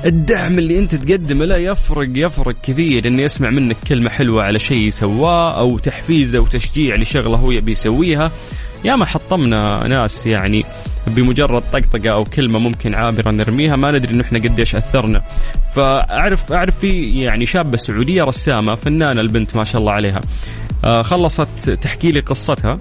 الدعم 0.04 0.58
اللي 0.58 0.78
انت 0.78 0.94
تقدمه 0.94 1.44
له 1.44 1.56
يفرق 1.56 2.08
يفرق 2.14 2.54
كثير. 2.62 3.08
انه 3.08 3.22
يسمع 3.22 3.50
منك 3.50 3.76
كلمة 3.88 4.10
حلوة 4.10 4.42
على 4.42 4.58
شيء 4.58 4.88
سواه 4.88 5.58
أو 5.58 5.78
تحفيز 5.78 6.34
أو 6.34 6.46
تشجيع 6.46 6.96
لشغلة 6.96 7.36
هو 7.36 7.50
يبي 7.50 7.72
يسويها. 7.72 8.30
يا 8.84 8.96
ما 8.96 9.06
حطمنا 9.06 9.88
ناس 9.88 10.26
يعني 10.26 10.64
بمجرد 11.06 11.62
طقطقة 11.72 12.10
أو 12.10 12.24
كلمة 12.24 12.58
ممكن 12.58 12.94
عابرة 12.94 13.30
نرميها. 13.30 13.76
ما 13.76 13.90
ندري 13.90 14.14
انه 14.14 14.22
إحنا 14.22 14.38
قديش 14.38 14.74
أثرنا. 14.76 15.22
فاعرف 15.74 16.52
أعرف 16.52 16.78
في 16.78 17.20
يعني 17.22 17.46
شابة 17.46 17.76
سعودية 17.76 18.24
رسامة 18.24 18.74
فنانة 18.74 19.20
البنت 19.20 19.56
ما 19.56 19.64
شاء 19.64 19.80
الله 19.80 19.92
عليها. 19.92 20.20
آه 20.84 21.02
خلصت 21.02 21.70
تحكي 21.70 22.10
لي 22.10 22.20
قصتها. 22.20 22.78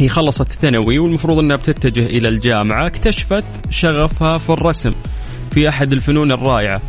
هي 0.00 0.08
خلصت 0.08 0.52
ثانوي 0.52 0.98
والمفروض 0.98 1.38
إنها 1.38 1.56
بتتجه 1.56 2.06
إلى 2.06 2.28
الجامعة. 2.28 2.86
اكتشفت 2.86 3.44
شغفها 3.70 4.38
في 4.38 4.50
الرسم. 4.50 4.92
في 5.50 5.68
أحد 5.68 5.92
الفنون 5.92 6.32
الرائعة. 6.32 6.80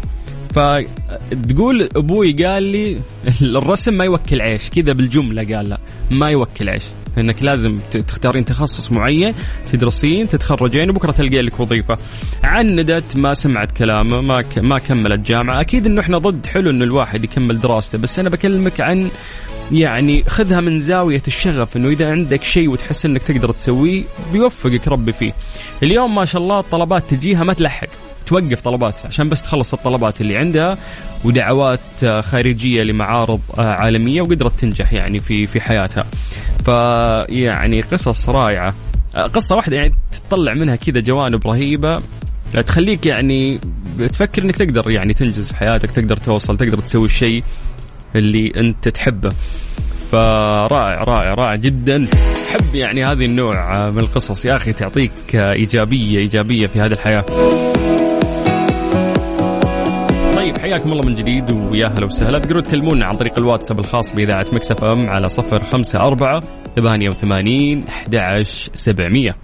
فتقول 0.56 1.90
أبوي 1.96 2.34
قال 2.46 2.64
لي 2.64 2.98
الرسم 3.42 3.94
ما 3.94 4.06
يوكل 4.06 4.42
عيش. 4.42 4.70
كذا 4.70 4.94
بالجملة 4.94 5.56
قال 5.56 5.70
لا 5.70 5.80
ما 6.12 6.30
يوكل 6.30 6.70
عيش. 6.70 6.84
إنك 7.18 7.44
لازم 7.44 7.76
تختارين 8.08 8.46
تخصص 8.46 8.92
معين 8.92 9.34
تدرسين 9.72 10.30
تتخرجين 10.30 10.90
وبكرة 10.90 11.12
تلقين 11.12 11.42
لك 11.42 11.60
وظيفة. 11.60 11.98
عندت 12.44 13.18
ما 13.18 13.34
سمعت 13.34 13.72
كلامه 13.72 14.22
ما. 14.22 14.44
ما 14.58 14.80
كملت 14.80 15.28
جامعة. 15.28 15.62
أكيد 15.62 15.86
إنه 15.86 16.02
إحنا 16.02 16.18
ضد 16.18 16.46
حلو 16.46 16.70
إنه 16.70 16.84
الواحد 16.84 17.24
يكمل 17.24 17.60
دراسته 17.60 17.98
بس 17.98 18.20
أنا 18.20 18.30
بكلمك 18.30 18.82
عن 18.82 19.10
يعني 19.72 20.24
خذها 20.24 20.62
من 20.62 20.80
زاوية 20.80 21.22
الشغف 21.28 21.78
إنه 21.78 21.90
إذا 21.90 22.12
عندك 22.12 22.44
شيء 22.44 22.70
وتحس 22.70 23.06
إنك 23.06 23.24
تقدر 23.24 23.52
تسويه 23.52 24.04
بيوفقك 24.34 24.88
ربي 24.88 25.12
فيه. 25.12 25.34
اليوم 25.84 26.16
ما 26.16 26.26
شاء 26.26 26.42
الله 26.42 26.60
الطلبات 26.60 27.04
تجيها 27.04 27.44
ما 27.44 27.54
تلحق. 27.54 27.88
توقف 28.32 28.62
طلبات 28.62 28.96
عشان 29.06 29.30
بس 29.30 29.42
تخلص 29.42 29.74
الطلبات 29.74 30.22
اللي 30.22 30.38
عندها 30.38 30.78
ودعوات 31.26 32.06
خارجية 32.20 32.84
لمعارض 32.84 33.40
عالمية 33.58 34.22
وقدرت 34.22 34.60
تنجح 34.60 34.94
يعني 34.94 35.20
في 35.20 35.48
في 35.48 35.62
حياتها. 35.62 36.06
فيعني 36.66 37.82
قصص 37.82 38.30
رائعة. 38.30 38.74
قصة 39.34 39.56
واحدة 39.56 39.76
يعني 39.76 39.94
تطلع 40.30 40.54
منها 40.54 40.76
كذا 40.76 41.00
جوانب 41.00 41.48
رهيبة. 41.48 42.02
تخليك 42.68 43.06
يعني 43.06 43.60
تفكر 43.98 44.44
إنك 44.44 44.56
تقدر 44.56 44.92
يعني 44.92 45.14
تنجز 45.14 45.52
في 45.52 45.58
حياتك 45.58 45.92
تقدر 45.92 46.18
توصل 46.18 46.58
تقدر 46.58 46.78
تسوي 46.80 47.06
الشيء 47.06 47.44
اللي 48.16 48.52
أنت 48.58 48.88
تحبه. 48.88 49.30
فرائع 50.12 51.04
رائع 51.04 51.30
رائع 51.30 51.56
جدا. 51.56 52.08
حب 52.54 52.76
يعني 52.76 53.04
هذه 53.04 53.26
النوع 53.26 53.90
من 53.90 54.00
القصص. 54.00 54.46
يا 54.46 54.56
أخي 54.56 54.74
تعطيك 54.74 55.36
إيجابية 55.36 56.18
إيجابية 56.20 56.68
في 56.68 56.80
هذه 56.80 56.92
الحياة. 56.92 57.26
حياكم 60.72 60.92
الله 60.92 61.08
من 61.08 61.16
جديد 61.16 61.52
ويا 61.52 61.88
هلا 61.88 62.06
وسهلا. 62.06 62.40
تقدروا 62.40 62.62
تكلمونا 62.62 63.06
عن 63.06 63.16
طريق 63.16 63.40
الواتساب 63.40 63.80
الخاص 63.80 64.16
بإذاعة 64.16 64.46
مكسف 64.54 64.84
أم 64.84 65.10
على 65.10 65.30
صفر 65.30 65.66
خمسة 65.66 66.00
أربعة 66.00 66.44
ثمانية 66.76 67.10
وثمانين 67.10 67.84
أحد 67.84 68.16
سبعمية. 68.74 69.36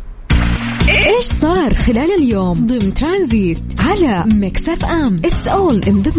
إيش 0.90 1.26
صار 1.26 1.74
خلال 1.74 2.24
اليوم 2.24 2.54
ضمن 2.54 2.94
ترانزيت 2.94 3.60
على 3.80 4.26
Mix 4.34 4.70
FM؟ 4.70 5.16
It's 5.16 5.48
all 5.48 5.82
in 5.88 6.02
the 6.02 6.12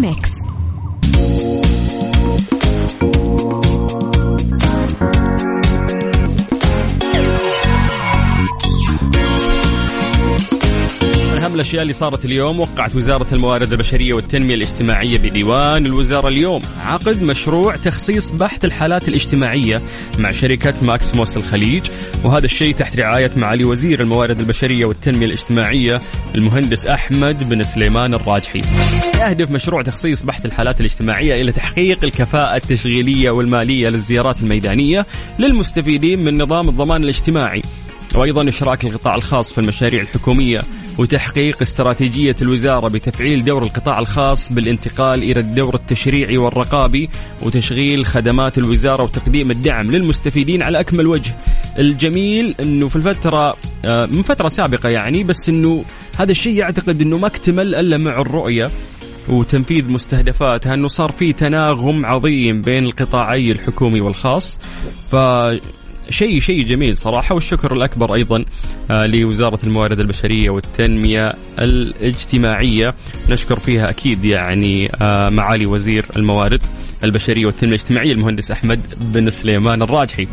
الأشياء 11.60 11.82
اللي 11.82 11.92
صارت 11.92 12.24
اليوم. 12.24 12.60
وقعت 12.60 12.96
وزارة 12.96 13.26
الموارد 13.32 13.72
البشرية 13.72 14.14
والتنمية 14.14 14.54
الاجتماعية 14.54 15.18
بديوان 15.18 15.86
الوزارة 15.86 16.28
اليوم. 16.28 16.62
عقد 16.86 17.22
مشروع 17.22 17.76
تخصيص 17.76 18.30
بحث 18.30 18.64
الحالات 18.64 19.08
الاجتماعية 19.08 19.82
مع 20.18 20.30
شركة 20.30 20.74
ماكسموس 20.82 21.36
الخليج. 21.36 21.82
وهذا 22.24 22.44
الشيء 22.44 22.74
تحت 22.74 22.98
رعاية 22.98 23.30
معالي 23.36 23.64
وزير 23.64 24.00
الموارد 24.00 24.40
البشرية 24.40 24.84
والتنمية 24.84 25.26
الاجتماعية 25.26 26.00
المهندس 26.34 26.86
أحمد 26.86 27.48
بن 27.48 27.62
سليمان 27.62 28.14
الراجحي. 28.14 28.60
يهدف 29.20 29.50
مشروع 29.50 29.82
تخصيص 29.82 30.22
بحث 30.22 30.46
الحالات 30.46 30.80
الاجتماعية 30.80 31.40
إلى 31.40 31.52
تحقيق 31.52 32.04
الكفاءة 32.04 32.56
التشغيلية 32.56 33.30
والمالية 33.30 33.88
للزيارات 33.88 34.42
الميدانية 34.42 35.06
للمستفيدين 35.38 36.24
من 36.24 36.42
نظام 36.42 36.68
الضمان 36.68 37.02
الاجتماعي. 37.02 37.62
وأيضا 38.14 38.48
إشراك 38.48 38.84
القطاع 38.84 39.14
الخاص 39.14 39.52
في 39.52 39.60
المشاريع 39.60 40.02
الحكومية 40.02 40.60
وتحقيق 40.98 41.62
استراتيجية 41.62 42.36
الوزارة 42.42 42.88
بتفعيل 42.88 43.44
دور 43.44 43.62
القطاع 43.62 43.98
الخاص 43.98 44.52
بالانتقال 44.52 45.22
إلى 45.22 45.40
الدور 45.40 45.74
التشريعي 45.74 46.38
والرقابي 46.38 47.10
وتشغيل 47.42 48.06
خدمات 48.06 48.58
الوزارة 48.58 49.02
وتقديم 49.04 49.50
الدعم 49.50 49.86
للمستفيدين 49.86 50.62
على 50.62 50.80
أكمل 50.80 51.06
وجه. 51.06 51.36
الجميل 51.78 52.54
إنه 52.60 52.88
في 52.88 52.96
الفترة 52.96 53.56
من 53.84 54.22
فترة 54.22 54.48
سابقة 54.48 54.88
يعني 54.88 55.24
بس 55.24 55.48
إنه 55.48 55.84
هذا 56.18 56.30
الشيء 56.30 56.62
اعتقد 56.62 57.00
إنه 57.00 57.18
ما 57.18 57.26
اكتمل 57.26 57.74
إلا 57.74 57.98
مع 57.98 58.20
الرؤية 58.20 58.70
وتنفيذ 59.28 59.90
مستهدفاتها 59.90 60.74
إنه 60.74 60.88
صار 60.88 61.12
في 61.12 61.32
تناغم 61.32 62.06
عظيم 62.06 62.62
بين 62.62 62.84
القطاعي 62.84 63.50
الحكومي 63.50 64.00
والخاص 64.00 64.58
ف 65.10 65.16
شيء 66.10 66.38
شيء 66.38 66.62
جميل 66.62 66.96
صراحة 66.96 67.34
والشكر 67.34 67.72
الأكبر 67.72 68.14
أيضا 68.14 68.44
لوزارة 68.90 69.58
الموارد 69.64 70.00
البشرية 70.00 70.50
والتنمية 70.50 71.32
الاجتماعية. 71.58 72.94
نشكر 73.30 73.58
فيها 73.58 73.90
أكيد 73.90 74.24
يعني 74.24 74.88
معالي 75.30 75.66
وزير 75.66 76.04
الموارد 76.16 76.62
البشرية 77.04 77.46
والتنمية 77.46 77.74
الاجتماعية 77.74 78.12
المهندس 78.12 78.50
أحمد 78.50 78.80
بن 79.00 79.30
سليمان 79.30 79.82
الراجحي. 79.82 80.28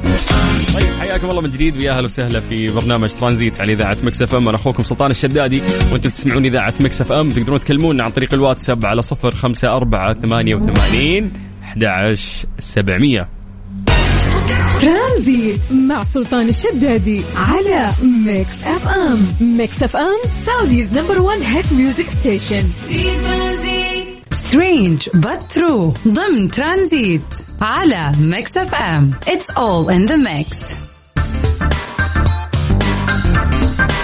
طيب 0.76 0.94
حياكم 1.00 1.30
الله 1.30 1.42
من 1.42 1.52
جديد 1.52 1.78
ويا 1.78 1.92
أهلا 1.92 2.06
وسهلا 2.06 2.40
في 2.40 2.72
برنامج 2.72 3.10
ترانزيت 3.10 3.62
على 3.62 3.74
إذاعة 3.74 3.98
Mix 4.04 4.22
FM. 4.22 4.48
أنا 4.48 4.58
أخوكم 4.58 4.84
سلطان 4.84 5.12
الشدادي 5.12 5.62
وأنتم 5.92 6.10
تسمعون 6.10 6.46
إذاعة 6.46 6.74
Mix 6.80 7.02
FM. 7.02 7.30
تقدرون 7.30 7.60
تكلمونا 7.60 8.04
عن 8.04 8.12
طريق 8.12 8.34
الواتساب 8.34 8.86
على 8.86 9.02
054 9.24 10.14
88 10.22 11.32
11 11.64 12.48
700 12.60 13.30
ترانزيت 14.86 15.60
مع 15.72 16.04
سلطان 16.04 16.50
الشدادي 16.50 17.22
على 17.36 17.92
Mix 18.26 18.64
FM. 18.64 19.28
Mix 19.42 19.84
FM 19.84 20.18
Saudi's 20.46 20.98
number 20.98 21.22
1 21.22 21.42
hit 21.42 21.74
music 21.74 22.10
station. 22.10 22.64
في 22.88 23.04
ترانزيت 23.04 24.08
strange 24.32 25.02
true 25.54 26.08
ضمن 26.08 26.52
ترانزيت 26.52 27.22
على 27.62 28.12
Mix 28.20 28.58
FM. 28.58 29.14
It's 29.26 29.54
all 29.56 29.90
in 29.90 30.12
the 30.12 30.18
mix. 30.18 30.76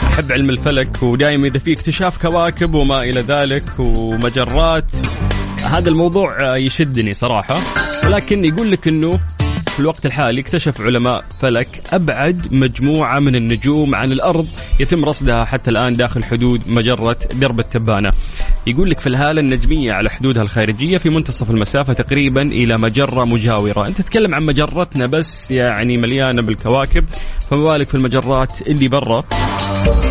أحب 0.03 0.31
علم 0.31 0.49
الفلك 0.49 1.03
ودائما 1.03 1.47
إذا 1.47 1.59
في 1.59 1.73
اكتشاف 1.73 2.21
كواكب 2.21 2.73
وما 2.73 3.03
إلى 3.03 3.21
ذلك 3.21 3.63
ومجرات. 3.79 4.91
هذا 5.63 5.89
الموضوع 5.89 6.57
يشدني 6.57 7.13
صراحة 7.13 7.59
ولكن 8.05 8.45
يقول 8.45 8.71
لك 8.71 8.87
إنه 8.87 9.19
في 9.71 9.79
الوقت 9.79 10.05
الحالي 10.05 10.41
اكتشف 10.41 10.81
علماء 10.81 11.23
فلك 11.41 11.81
أبعد 11.93 12.53
مجموعة 12.53 13.19
من 13.19 13.35
النجوم 13.35 13.95
عن 13.95 14.11
الأرض 14.11 14.47
يتم 14.79 15.05
رصدها 15.05 15.45
حتى 15.45 15.69
الآن 15.71 15.93
داخل 15.93 16.23
حدود 16.23 16.61
مجرة 16.67 17.17
درب 17.33 17.59
التبانة. 17.59 18.11
يقول 18.67 18.89
لك 18.89 18.99
في 18.99 19.07
الهالة 19.07 19.41
النجمية 19.41 19.93
على 19.93 20.09
حدودها 20.09 20.43
الخارجية 20.43 20.97
في 20.97 21.09
منتصف 21.09 21.51
المسافة 21.51 21.93
تقريبا 21.93 22.41
إلى 22.41 22.77
مجرة 22.77 23.25
مجاورة، 23.25 23.87
أنت 23.87 24.01
تتكلم 24.01 24.35
عن 24.35 24.45
مجرتنا 24.45 25.07
بس 25.07 25.51
يعني 25.51 25.97
مليانة 25.97 26.41
بالكواكب. 26.41 27.05
فما 27.49 27.63
بالك 27.63 27.87
في 27.87 27.95
المجرات 27.95 28.61
اللي 28.61 28.87
برا؟ 28.87 29.23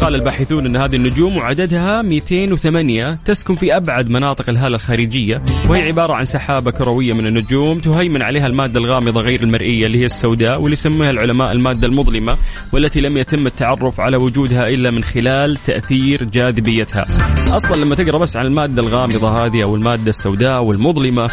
قال 0.00 0.14
الباحثون 0.14 0.66
إن 0.66 0.76
هذه 0.76 0.96
النجوم 0.96 1.36
وعددها 1.36 2.02
208 2.02 3.18
تسكن 3.24 3.54
في 3.54 3.76
أبعد 3.76 4.10
مناطق 4.10 4.48
الهالة 4.48 4.74
الخارجية 4.76 5.42
وهي 5.68 5.82
عبارة 5.82 6.14
عن 6.14 6.24
سحابة 6.24 6.70
كروية 6.70 7.12
من 7.12 7.26
النجوم 7.26 7.78
تهيمن 7.78 8.22
عليها 8.22 8.46
المادة 8.46 8.80
الغامضة 8.80 9.20
غير 9.20 9.42
المرئية 9.42 9.86
اللي 9.86 9.98
هي 9.98 10.04
السوداء 10.04 10.60
واللي 10.60 10.72
يسميها 10.72 11.10
العلماء 11.10 11.52
المادة 11.52 11.86
المظلمة 11.86 12.36
والتي 12.72 13.00
لم 13.00 13.16
يتم 13.16 13.46
التعرف 13.46 14.00
على 14.00 14.16
وجودها 14.16 14.62
إلا 14.62 14.90
من 14.90 15.02
خلال 15.02 15.56
تأثير 15.56 16.24
جاذبيتها. 16.24 17.06
أصلا 17.50 17.84
لما 17.84 17.94
تقرأ 17.94 18.18
بس 18.18 18.36
عن 18.36 18.46
المادة 18.46 18.82
الغامضة 18.82 19.44
هذه 19.44 19.64
أو 19.64 19.76
المادة 19.76 20.10
السوداء 20.10 20.62
والمظلمة 20.62 21.30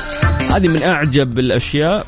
هذه 0.55 0.67
من 0.67 0.83
أعجب 0.83 1.39
الأشياء 1.39 2.07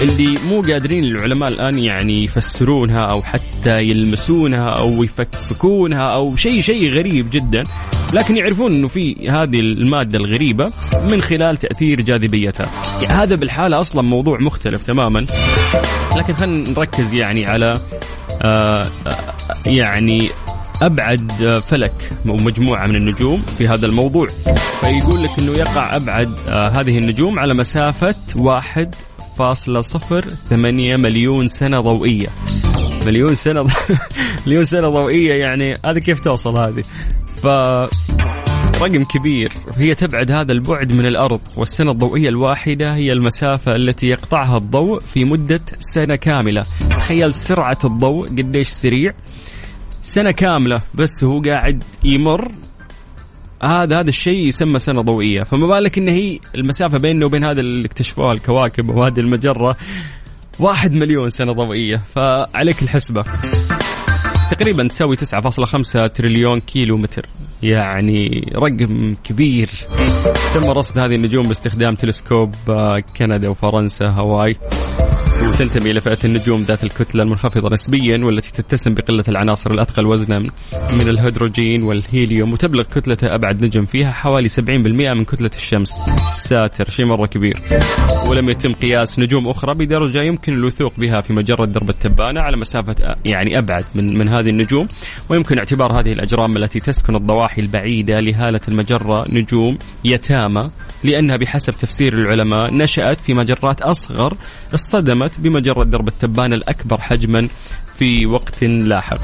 اللي 0.00 0.38
مو 0.48 0.60
قادرين 0.60 1.04
العلماء 1.04 1.48
الآن 1.48 1.78
يعني 1.78 2.24
يفسرونها 2.24 3.00
أو 3.00 3.22
حتى 3.22 3.82
يلمسونها 3.82 4.70
أو 4.70 5.02
يفكفكونها 5.02 6.14
أو 6.14 6.36
شيء 6.36 6.60
شيء 6.60 6.90
غريب 6.90 7.30
جدا. 7.30 7.62
لكن 8.12 8.36
يعرفون 8.36 8.74
إنه 8.74 8.88
في 8.88 9.28
هذه 9.28 9.60
المادة 9.60 10.18
الغريبة 10.18 10.72
من 11.10 11.22
خلال 11.22 11.56
تأثير 11.56 12.00
جاذبيتها. 12.00 12.70
يعني 13.02 13.14
هذا 13.14 13.34
بالحالة 13.34 13.80
أصلا 13.80 14.02
موضوع 14.02 14.38
مختلف 14.40 14.86
تماما. 14.86 15.26
لكن 16.16 16.34
خلينا 16.34 16.70
نركز 16.70 17.14
يعني 17.14 17.46
على 17.46 17.80
آه 18.42 18.82
آه 18.82 19.16
يعني 19.66 20.30
أبعد 20.82 21.32
فلك 21.66 22.10
ومجموعه 22.26 22.86
من 22.86 22.96
النجوم 22.96 23.40
في 23.40 23.68
هذا 23.68 23.86
الموضوع. 23.86 24.28
فيقول 24.80 25.24
لك 25.24 25.30
إنه 25.38 25.52
يقع 25.52 25.96
أبعد 25.96 26.38
آه 26.48 26.68
هذه 26.68 26.98
النجوم 26.98 27.38
على 27.38 27.54
مسافة 27.54 28.14
واحد 28.36 28.94
فاصلة 29.38 29.80
صفر 29.80 30.28
ثمانية 30.28 30.96
مليون 30.96 31.48
سنة 31.48 31.80
ضوئية. 31.80 32.28
مليون 33.06 33.34
سنة 33.34 33.66
مليون 34.46 34.64
سنة 34.64 34.88
ضوئية 34.88 35.34
يعني 35.34 35.72
هذه 35.86 35.98
كيف 35.98 36.20
توصل 36.20 36.58
هذه؟ 36.58 36.82
ف 37.42 37.46
رقم 38.82 39.02
كبير. 39.02 39.52
هي 39.76 39.94
تبعد 39.94 40.30
هذا 40.30 40.52
البعد 40.52 40.92
من 40.92 41.06
الأرض 41.06 41.40
والسنة 41.56 41.90
الضوئية 41.90 42.28
الواحدة 42.28 42.94
هي 42.94 43.12
المسافة 43.12 43.76
التي 43.76 44.06
يقطعها 44.06 44.56
الضوء 44.56 45.00
في 45.00 45.24
مدة 45.24 45.60
سنة 45.78 46.16
كاملة. 46.16 46.62
تخيل 46.90 47.34
سرعة 47.34 47.78
الضوء 47.84 48.28
قديش 48.28 48.68
سريع. 48.68 49.10
سنة 50.02 50.30
كاملة 50.30 50.80
بس 50.94 51.24
هو 51.24 51.40
قاعد 51.40 51.84
يمر 52.04 52.50
هذا 53.62 54.00
هذا 54.00 54.08
الشيء 54.08 54.46
يسمى 54.46 54.78
سنة 54.78 55.02
ضوئية. 55.02 55.42
فما 55.42 55.66
بالك 55.66 55.98
إن 55.98 56.08
هي 56.08 56.38
المسافة 56.54 56.98
بيننا 56.98 57.26
وبين 57.26 57.44
هذا 57.44 57.60
اللي 57.60 57.86
اكتشفوها 57.86 58.32
الكواكب 58.32 58.96
وهذه 58.96 59.20
المجرة 59.20 59.76
واحد 60.58 60.92
مليون 60.92 61.30
سنة 61.30 61.52
ضوئية. 61.52 62.00
فعليك 62.14 62.82
الحسبة. 62.82 63.24
تقريبا 64.50 64.88
تساوي 64.88 65.16
9.5 65.16 66.06
تريليون 66.06 66.60
كيلو 66.60 66.96
متر 66.96 67.26
يعني 67.62 68.52
رقم 68.56 69.14
كبير. 69.24 69.70
تم 70.54 70.70
رصد 70.70 70.98
هذه 70.98 71.14
النجوم 71.14 71.48
باستخدام 71.48 71.94
تلسكوب 71.94 72.54
كندا 73.16 73.48
وفرنسا 73.48 74.06
هاواي. 74.06 74.56
وتنتمي 75.60 75.90
إلى 75.90 76.00
فئة 76.00 76.18
النجوم 76.24 76.62
ذات 76.62 76.84
الكتلة 76.84 77.22
المنخفضة 77.22 77.74
نسبيا 77.74 78.24
والتي 78.24 78.62
تتسم 78.62 78.94
بقلة 78.94 79.24
العناصر 79.28 79.70
الأثقل 79.70 80.06
وزنا 80.06 80.38
من 80.92 81.08
الهيدروجين 81.08 81.82
والهيليوم 81.82 82.52
وتبلغ 82.52 82.82
كتلة 82.82 83.16
أبعد 83.22 83.64
نجم 83.64 83.84
فيها 83.84 84.12
حوالي 84.12 84.48
70% 84.48 84.60
من 84.68 85.24
كتلة 85.24 85.50
الشمس. 85.56 85.90
ساتر 86.30 86.90
شيء 86.90 87.06
مرة 87.06 87.26
كبير. 87.26 87.60
ولم 88.30 88.50
يتم 88.50 88.72
قياس 88.72 89.18
نجوم 89.18 89.48
أخرى 89.48 89.74
بدرجة 89.74 90.22
يمكن 90.22 90.52
الوثوق 90.52 90.92
بها 90.98 91.20
في 91.20 91.32
مجرة 91.32 91.64
درب 91.64 91.90
التبانة 91.90 92.40
على 92.40 92.56
مسافة 92.56 93.16
يعني 93.24 93.58
أبعد 93.58 93.84
من, 93.94 94.18
من 94.18 94.28
هذه 94.28 94.48
النجوم. 94.48 94.88
ويمكن 95.30 95.58
اعتبار 95.58 96.00
هذه 96.00 96.12
الأجرام 96.12 96.56
التي 96.56 96.80
تسكن 96.80 97.16
الضواحي 97.16 97.62
البعيدة 97.62 98.20
لهالة 98.20 98.60
المجرة 98.68 99.24
نجوم 99.32 99.78
يتامى 100.04 100.70
لأنها 101.04 101.36
بحسب 101.36 101.72
تفسير 101.72 102.14
العلماء 102.14 102.74
نشأت 102.74 103.20
في 103.20 103.34
مجرات 103.34 103.82
أصغر 103.82 104.36
اصطدمت 104.74 105.40
بمجرة 105.48 105.84
درب 105.84 106.08
التبانة 106.08 106.54
الأكبر 106.54 107.00
حجما 107.00 107.48
في 107.98 108.26
وقت 108.26 108.64
لاحق 108.64 109.18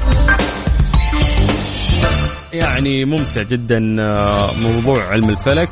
يعني 2.55 3.05
ممتع 3.05 3.43
جدا 3.43 3.95
آه، 3.99 4.49
موضوع 4.63 5.03
علم 5.03 5.29
الفلك 5.29 5.69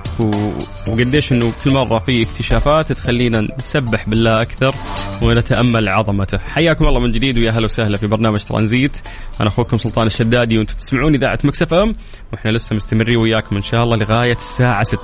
وقديش 0.90 1.32
إنه 1.32 1.52
كل 1.64 1.74
مرة 1.74 2.00
في 2.00 2.22
اكتشافات 2.22 2.92
تخلينا 2.92 3.48
نسبح 3.60 4.10
بالله 4.10 4.42
أكثر 4.42 4.76
ونتأمل 5.22 5.90
عظمته. 5.90 6.38
حياكم 6.38 6.88
الله 6.88 7.00
من 7.00 7.12
جديد 7.12 7.38
ويا 7.38 7.50
أهلا 7.50 7.66
وسهلا 7.66 7.98
في 7.98 8.08
برنامج 8.08 8.44
ترانزيت. 8.44 8.98
أنا 9.42 9.50
أخوكم 9.50 9.78
سلطان 9.78 10.08
الشدادي 10.08 10.58
وأنتم 10.58 10.76
تسمعون 10.76 11.16
إذاعة 11.16 11.40
مكسف 11.44 11.74
أم 11.74 11.96
وإحنا 12.34 12.52
لسه 12.52 12.76
مستمرين 12.76 13.18
وياكم 13.18 13.56
إن 13.56 13.62
شاء 13.62 13.84
الله 13.84 13.98
لغاية 13.98 14.36
الساعة 14.36 14.84
6. 14.84 15.00